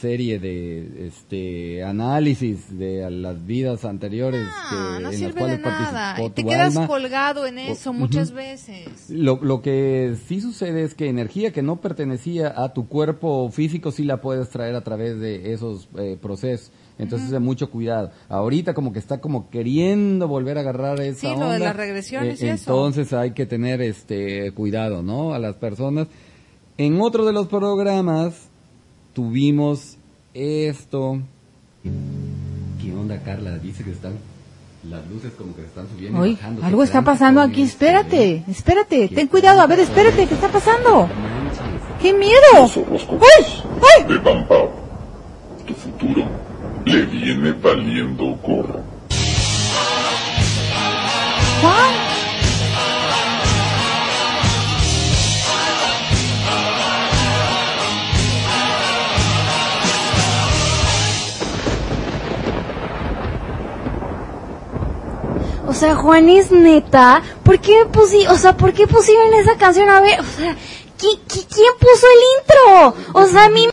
[0.00, 4.66] serie de este análisis de las vidas anteriores Ah,
[4.98, 6.14] que, no en las de nada.
[6.16, 6.86] participó Y te tu quedas alma.
[6.86, 9.08] colgado en eso muchas veces.
[9.08, 13.90] Lo, lo que sí sucede es que energía que no pertenecía a tu cuerpo físico
[13.90, 16.72] sí la puedes traer a través de esos eh, procesos.
[16.98, 18.10] Entonces, de mucho cuidado.
[18.30, 22.40] Ahorita como que está como queriendo volver a agarrar esa Sí, lo de las regresiones
[22.42, 22.70] y eso.
[22.72, 25.34] Entonces hay que tener este cuidado, ¿no?
[25.34, 26.08] A las personas.
[26.78, 28.48] En otro de los programas
[29.16, 29.96] tuvimos
[30.34, 31.18] esto.
[32.82, 33.56] ¿Qué onda, Carla?
[33.56, 34.12] Dice que están
[34.90, 36.62] las luces como que están subiendo y Uy, bajando.
[36.62, 40.48] algo ¿Qué está pasando aquí, espérate, espérate, ¿Qué ten cuidado, a ver, espérate, ¿qué está
[40.48, 41.08] pasando?
[42.02, 42.36] ¡Qué miedo!
[42.60, 43.46] ¡Ay!
[43.96, 44.04] ¡Ay!
[44.04, 44.70] de Pampao.
[45.66, 46.24] Tu futuro
[46.84, 48.82] le viene valiendo gorro.
[51.62, 51.94] Juan,
[65.76, 67.22] sea, Juan es neta.
[67.44, 69.88] ¿Por qué me pusi, o sea, por qué pusieron esa canción?
[69.88, 70.52] A ver, o sea,
[70.98, 72.96] ¿qui- qui- quién puso el intro?
[73.14, 73.68] O sea, a mí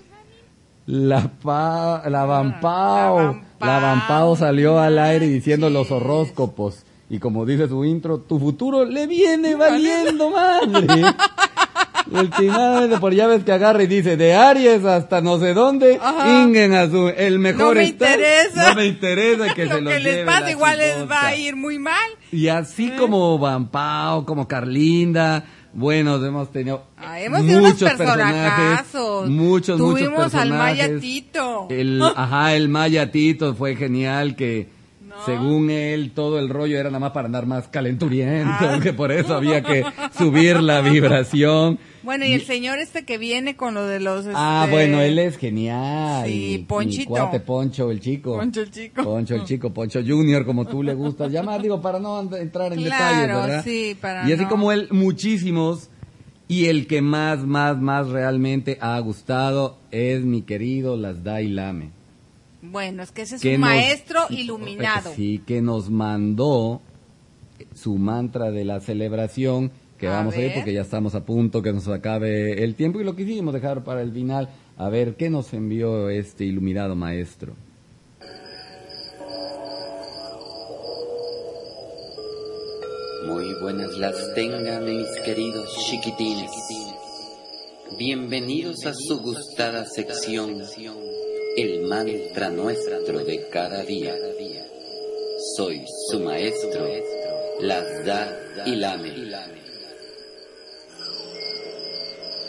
[0.85, 3.39] La, pa, la Vampao.
[3.59, 6.83] La La Vampao salió al aire diciendo los horóscopos.
[7.09, 10.87] Y como dice su intro, tu futuro le viene valiendo madre.
[12.13, 15.53] El final de por ya ves que agarra y dice, de Aries hasta no sé
[15.53, 15.99] dónde.
[16.27, 18.69] Ingen a su, el mejor No me está- interesa.
[18.69, 21.25] No me interesa que lo se lo que les lleve pasa la igual les va
[21.27, 22.09] a ir muy mal.
[22.31, 28.33] Y así como Vampao, como Carlinda, bueno, hemos tenido Ah, hemos tenido unos muchos personajes,
[28.41, 29.29] personajazos.
[29.29, 30.51] muchos, muchos Tuvimos personajes.
[30.51, 31.67] al Maya Tito.
[31.69, 34.69] El, ajá, el Maya Tito fue genial que
[35.25, 38.79] según él todo el rollo era nada más para andar más calenturiento, Ah.
[38.81, 39.83] que por eso había que
[40.17, 41.79] subir la vibración.
[42.03, 44.25] Bueno, y el señor este que viene con lo de los...
[44.33, 46.25] Ah, este, bueno, él es genial.
[46.27, 47.09] Sí, Ponchito.
[47.09, 48.37] cuate Poncho, el chico.
[48.37, 49.03] Poncho el chico.
[49.03, 52.83] Poncho el chico, Poncho Junior, como tú le gustas llamar, digo, para no entrar en
[52.83, 53.63] Claro, detalles, ¿verdad?
[53.63, 54.49] sí, para y así no.
[54.49, 55.89] como él, muchísimos,
[56.49, 61.91] y el que más, más, más realmente ha gustado es mi querido Lasdai Lame.
[62.61, 65.11] Bueno, es que ese es que un nos- maestro iluminado.
[65.15, 66.81] Sí, que nos mandó
[67.73, 69.71] su mantra de la celebración,
[70.03, 70.55] que A vamos a ir ver.
[70.55, 74.01] porque ya estamos a punto que nos acabe el tiempo y lo quisimos dejar para
[74.01, 74.49] el final.
[74.75, 77.53] A ver, ¿qué nos envió este iluminado maestro?
[83.27, 86.51] Muy buenas las tengan mis queridos chiquitines.
[87.97, 90.61] Bienvenidos a su gustada sección,
[91.55, 94.15] el mantra nuestro de cada día.
[95.55, 96.87] Soy su maestro,
[97.61, 99.62] Lazda Ilame.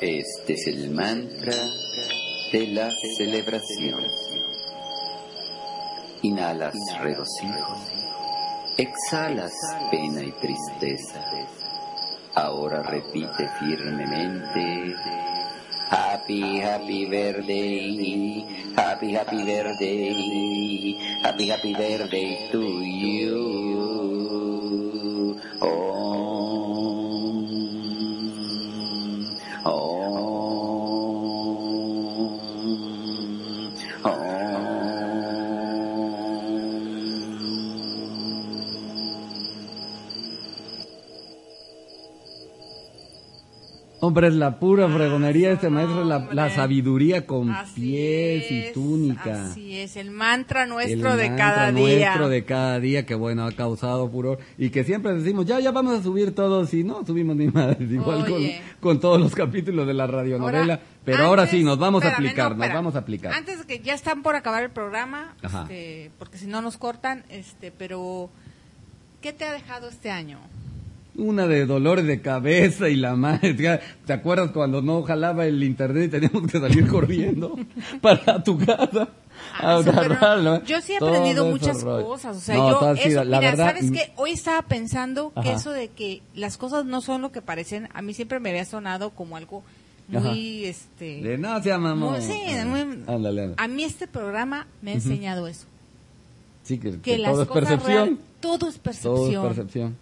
[0.01, 1.55] Este es el mantra
[2.53, 4.05] de la celebración.
[6.23, 7.77] Inhalas regocijo.
[8.77, 9.53] Exhalas
[9.91, 11.25] pena y tristeza.
[12.35, 14.95] Ahora repite firmemente.
[15.91, 18.73] Happy, happy birthday.
[18.77, 20.99] Happy, happy birthday.
[21.23, 23.64] Happy, happy birthday to you.
[44.05, 48.73] Hombre, es la pura fregonería este maestro, es la, la sabiduría con Así pies y
[48.75, 49.47] túnica.
[49.47, 52.09] Así es, el mantra El nuestro de mantra cada día.
[52.09, 55.73] nuestro de cada día que bueno ha causado furor y que siempre decimos ya ya
[55.73, 58.27] vamos a subir todos y no subimos ni más igual
[58.81, 62.57] con, todos los capítulos de la radionovela Ahora, pero ahora sí nos vamos a aplicar
[62.57, 66.11] no, nos vamos a aplicar Antes de que ya están por acabar el programa, este,
[66.19, 68.29] porque si no nos cortan, este, pero
[69.23, 70.39] ¿qué te ha dejado este año?
[71.17, 73.55] Una de dolores de cabeza y la madre
[74.07, 77.57] te acuerdas cuando no jalaba el internet y teníamos que salir corriendo
[78.01, 82.07] para tu casa a Ah, eso, pero yo sí he aprendido muchas rollo.
[82.07, 84.63] cosas, o sea, No, yo eso, sido- la mira, verdad, sabes mm, que hoy estaba
[84.63, 85.53] pensando que Ajá.
[85.53, 88.65] eso de que las cosas no son lo que parecen, a mí siempre me había
[88.65, 89.63] sonado como algo
[90.09, 93.55] muy este de no sea mamón muy- sí, muy- ándale, ándale.
[93.57, 95.67] a mí este programa me ha enseñado eso,
[96.63, 98.07] sí que, que, que las todo es cosas percepción.
[98.09, 99.97] reales- todo es todo es percepción.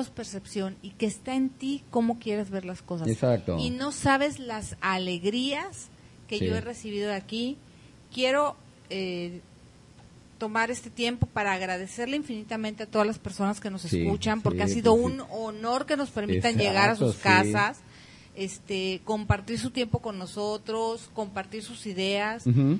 [0.00, 3.08] Es percepción y que está en ti cómo quieres ver las cosas.
[3.08, 3.56] Exacto.
[3.58, 5.88] Y no sabes las alegrías
[6.28, 6.46] que Sí.
[6.46, 7.56] yo he recibido de aquí.
[8.12, 8.56] Quiero
[8.90, 9.40] eh,
[10.38, 14.58] tomar este tiempo para agradecerle infinitamente a todas las personas que nos Sí, escuchan, porque
[14.58, 17.80] sí, ha sido un honor que nos permitan Exacto, llegar a sus casas,
[18.36, 22.78] este, compartir su tiempo con nosotros, compartir sus ideas Ujú.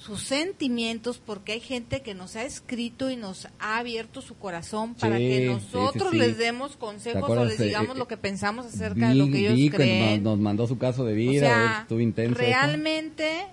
[0.00, 4.94] Sus sentimientos porque hay gente que nos ha escrito y nos ha abierto su corazón
[4.94, 6.18] para Sí, que nosotros sí, sí.
[6.18, 9.40] les demos ¿Te consejos o les digamos eh, lo que pensamos acerca de lo que
[9.40, 10.22] ellos vi creen.
[10.22, 12.32] nos, mandó su caso de o vida, sea, estuvo intenso.
[12.32, 12.40] eso.
[12.42, 13.46] realmente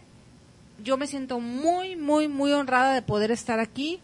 [0.81, 3.99] yo me siento muy, muy, muy honrada de poder estar aquí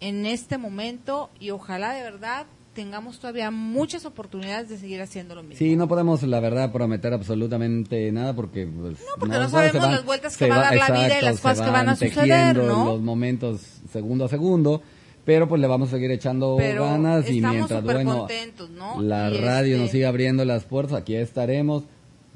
[0.00, 2.46] en este momento y ojalá de verdad
[2.78, 5.58] tengamos todavía muchas oportunidades de seguir haciendo lo mismo.
[5.58, 8.68] Sí, no podemos, la verdad, prometer absolutamente nada porque...
[8.68, 11.40] Pues, porque no sabemos van- las vueltas que va a dar la vida y las
[11.40, 12.84] cosas que van a suceder, ¿no?
[12.84, 14.80] los momentos segundo a segundo,
[15.24, 18.28] pero pues le vamos a seguir echando Pero ganas y mientras, bueno,
[18.76, 19.02] ¿no?
[19.02, 21.82] la Y radio este- nos sigue abriendo las puertas, aquí estaremos.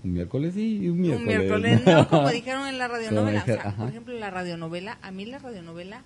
[0.02, 1.38] Un miércoles sí y un miércoles.
[1.52, 3.42] Un miércoles, no, como dijeron en la radionovela.
[3.42, 6.02] O sea, por ejemplo, la radionovela, a mí la radionovela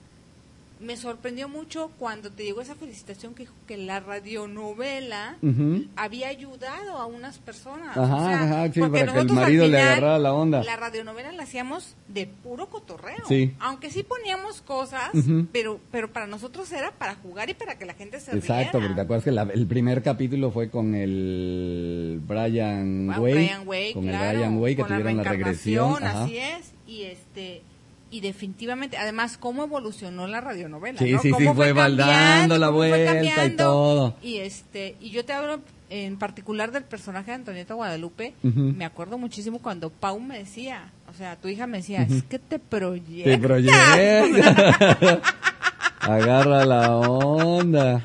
[0.79, 5.87] me sorprendió mucho cuando te llegó esa felicitación que dijo que la radionovela Ujú.
[5.97, 7.97] había ayudado a unas personas.
[7.97, 10.63] Ajá, o sea, ajá, sí, para que el marido le final, agarrara la onda.
[10.65, 13.25] La radionovela la hacíamos de puro cotorreo.
[13.27, 13.55] Sí.
[13.59, 15.11] Aunque sí poníamos cosas,
[15.53, 18.73] pero pero para nosotros era para jugar y para que la gente se Exacto, riera.
[18.73, 23.95] porque te acuerdas que la- el primer capítulo fue con el Brian Way, Brian Way,
[23.95, 26.25] con claro, el Brian Way que la tuvieron la, regresión, ajá.
[26.25, 27.63] así es, y este
[28.11, 31.21] y definitivamente, además cómo evolucionó la radionovela, Sí, ¿no?
[31.21, 34.15] sí, sí, Cómo fue cambiando, dando la fue vuelta y todo.
[34.23, 39.19] Y este y yo te hablo en particular del personaje de Antonieta Guadalupe, me acuerdo
[39.19, 43.35] muchísimo cuando Pau me decía, o sea, tu hija me decía, es que te proyectas.
[43.35, 45.21] Te proyecta.
[46.01, 48.03] Agarra la onda.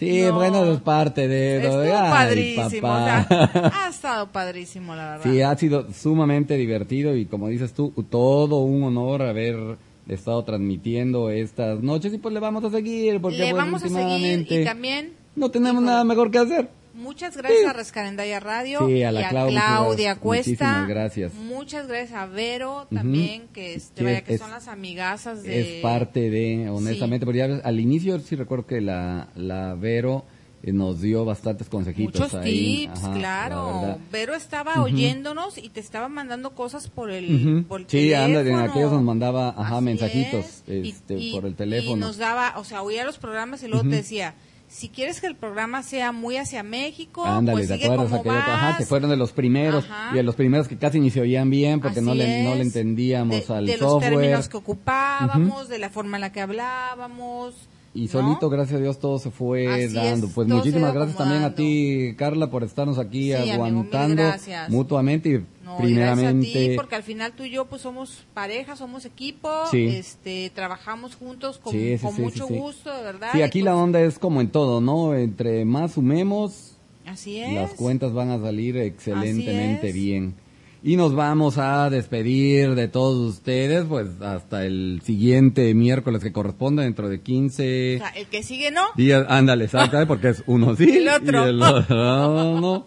[0.00, 0.32] Sí, No.
[0.34, 1.58] bueno, es parte de.
[1.58, 3.26] Estuvo Ay, padrísimo, o papá.
[3.28, 5.30] sea, ha estado padrísimo, la verdad.
[5.30, 9.76] Sí, ha sido sumamente divertido y como dices tú, todo un honor haber
[10.08, 13.88] estado transmitiendo estas noches y pues le vamos a seguir porque Le pues, vamos a
[13.88, 16.68] seguir y también no tenemos nada mejor que hacer.
[17.00, 20.14] Muchas gracias a Rescarendaya Radio Sí, a la y a Claudia.
[20.16, 20.84] Cuesta.
[20.88, 21.34] Gracias.
[21.34, 25.78] Muchas gracias a Vero también, que este, Sí, vaya, que es- son las amigazas de...
[25.78, 30.24] Es parte de, honestamente, porque ya ves, al inicio sí recuerdo que la, la Vero
[30.62, 32.86] eh, nos dio bastantes consejitos Muchos ahí.
[32.88, 33.98] tips, Ajá, claro.
[34.12, 38.44] Vero estaba oyéndonos y te estaba mandando cosas por el, por el Sí, anda, en
[38.46, 38.70] teléfono.
[38.70, 40.86] aquellos nos mandaba ajá, mensajitos es.
[40.86, 41.96] este, Y- por el Y teléfono.
[42.06, 44.34] nos daba, o sea, oía los programas y luego te decía,
[44.72, 48.06] si quieres que el programa sea muy hacia México, Ándale, pues ¿te sigue acuerdas?
[48.08, 48.48] como Aquellos- vas.
[48.48, 50.10] ajá, que fueron de los primeros, Ajá.
[50.12, 52.62] y de los primeros que casi ni se oían bien porque no le, no le
[52.62, 54.12] entendíamos de, al de los software.
[54.12, 57.54] términos que ocupábamos, de la forma en la que hablábamos.
[57.92, 58.08] Y ¿no?
[58.12, 60.28] solito, gracias a Dios, todo se fue Así dando.
[60.28, 64.70] es, pues muchísimas gracias también a ti, Carla, por estarnos aquí Sí, amigo, aguantando gracias.
[64.70, 66.46] mutuamente y No, primeramente.
[66.48, 69.86] gracias a ti, porque al final tú y yo pues somos pareja, somos equipo, Sí.
[69.88, 73.30] este, trabajamos juntos con, Sí, con mucho gusto, de verdad.
[73.32, 75.14] Sí, y aquí pues, la onda es como en todo, ¿no?
[75.16, 76.76] Entre más sumemos,
[77.06, 77.52] Así es.
[77.54, 80.34] las cuentas van a salir excelentemente bien.
[80.82, 86.84] Y nos vamos a despedir de todos ustedes, pues hasta el siguiente miércoles que corresponde
[86.84, 88.80] dentro de 15 O sea, el que sigue no.
[88.96, 89.26] días.
[89.28, 90.06] Ándale, exacto, ¿eh?
[90.06, 91.44] porque es uno sí El otro.
[91.46, 92.86] y el otro no.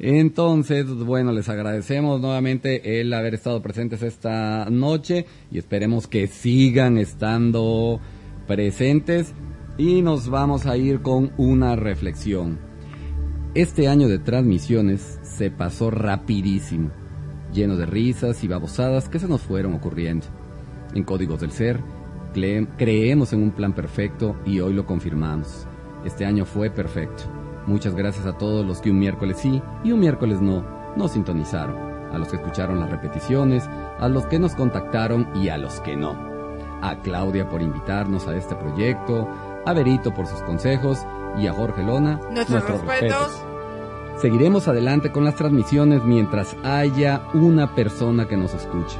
[0.00, 6.96] Entonces, bueno, les agradecemos nuevamente el haber estado presentes esta noche y esperemos que sigan
[6.98, 8.00] estando
[8.48, 9.34] presentes
[9.78, 12.58] y nos vamos a ir con una reflexión.
[13.54, 16.90] Este año de transmisiones se pasó rapidísimo,
[17.52, 20.26] lleno de risas y babosadas que se nos fueron ocurriendo.
[20.94, 21.80] En Códigos del Ser,
[22.34, 25.66] cre- creemos en un plan perfecto y hoy lo confirmamos.
[26.04, 27.24] Este año fue perfecto.
[27.66, 30.64] Muchas gracias a todos los que un miércoles sí y un miércoles no
[30.96, 31.76] nos sintonizaron,
[32.12, 35.96] a los que escucharon las repeticiones, a los que nos contactaron y a los que
[35.96, 36.16] no.
[36.82, 39.28] A Claudia por invitarnos a este proyecto,
[39.66, 40.98] a Berito por sus consejos
[41.38, 43.44] y a Jorge Lona Nuestros respetos.
[44.20, 48.98] Seguiremos adelante con las transmisiones mientras haya una persona que nos escuche,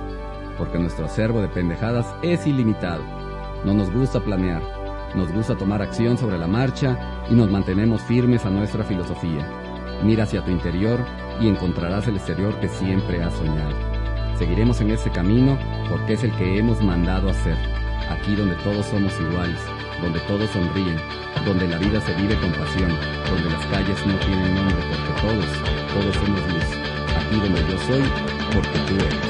[0.57, 3.03] porque nuestro acervo de pendejadas es ilimitado.
[3.67, 4.63] No nos gusta planear,
[5.15, 9.47] nos gusta tomar acción sobre la marcha y nos mantenemos firmes a nuestra filosofía.
[10.03, 11.05] Mira hacia tu interior
[11.39, 13.77] y encontrarás el exterior que siempre has soñado.
[14.39, 15.59] Seguiremos en ese camino
[15.91, 17.59] porque es el que hemos mandado hacer,
[18.09, 19.61] aquí donde todos somos iguales,
[20.01, 20.97] donde todos sonríen,
[21.45, 22.91] donde la vida se vive con pasión,
[23.29, 25.47] donde las calles no tienen nombre porque todos,
[25.95, 26.69] todos somos luz,
[27.17, 28.03] aquí donde yo soy
[28.53, 29.30] porque tú eres.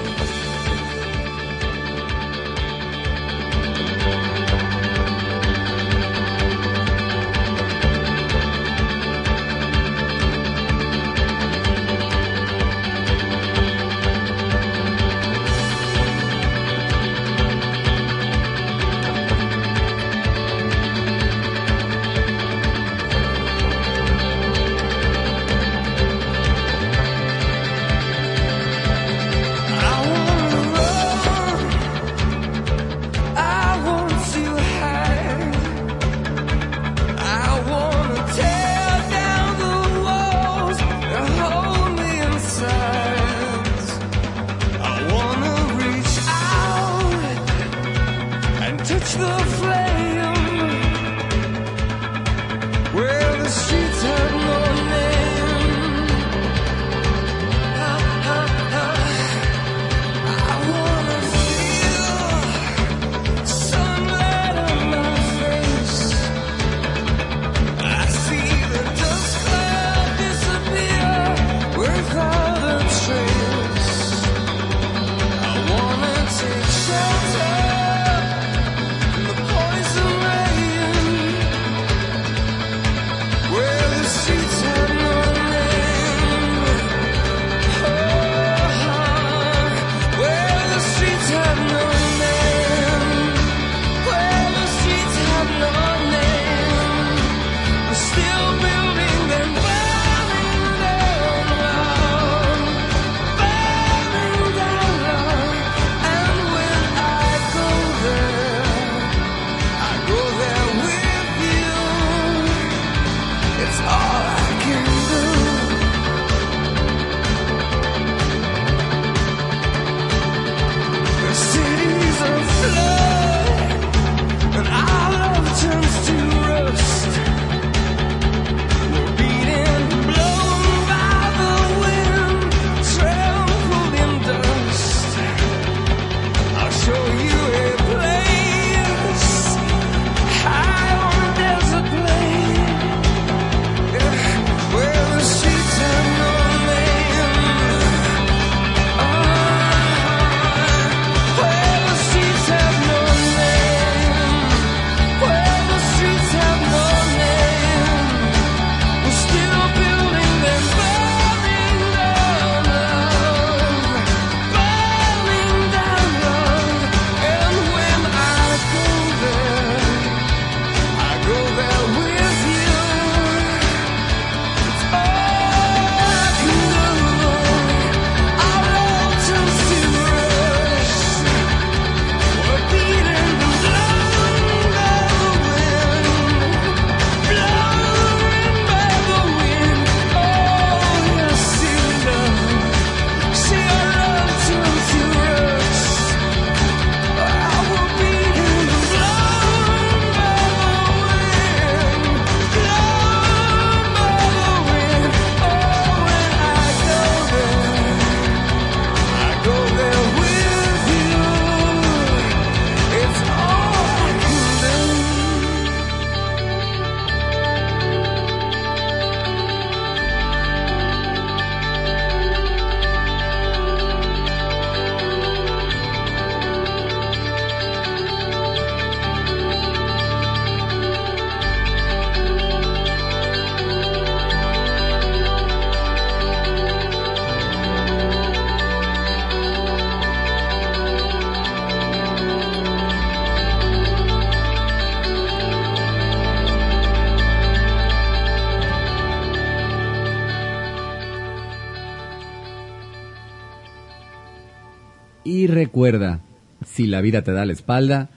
[256.73, 258.11] Si la vida te da la espalda,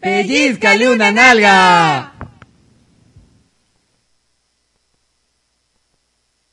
[0.00, 2.15] ¡pellizcale una nalga!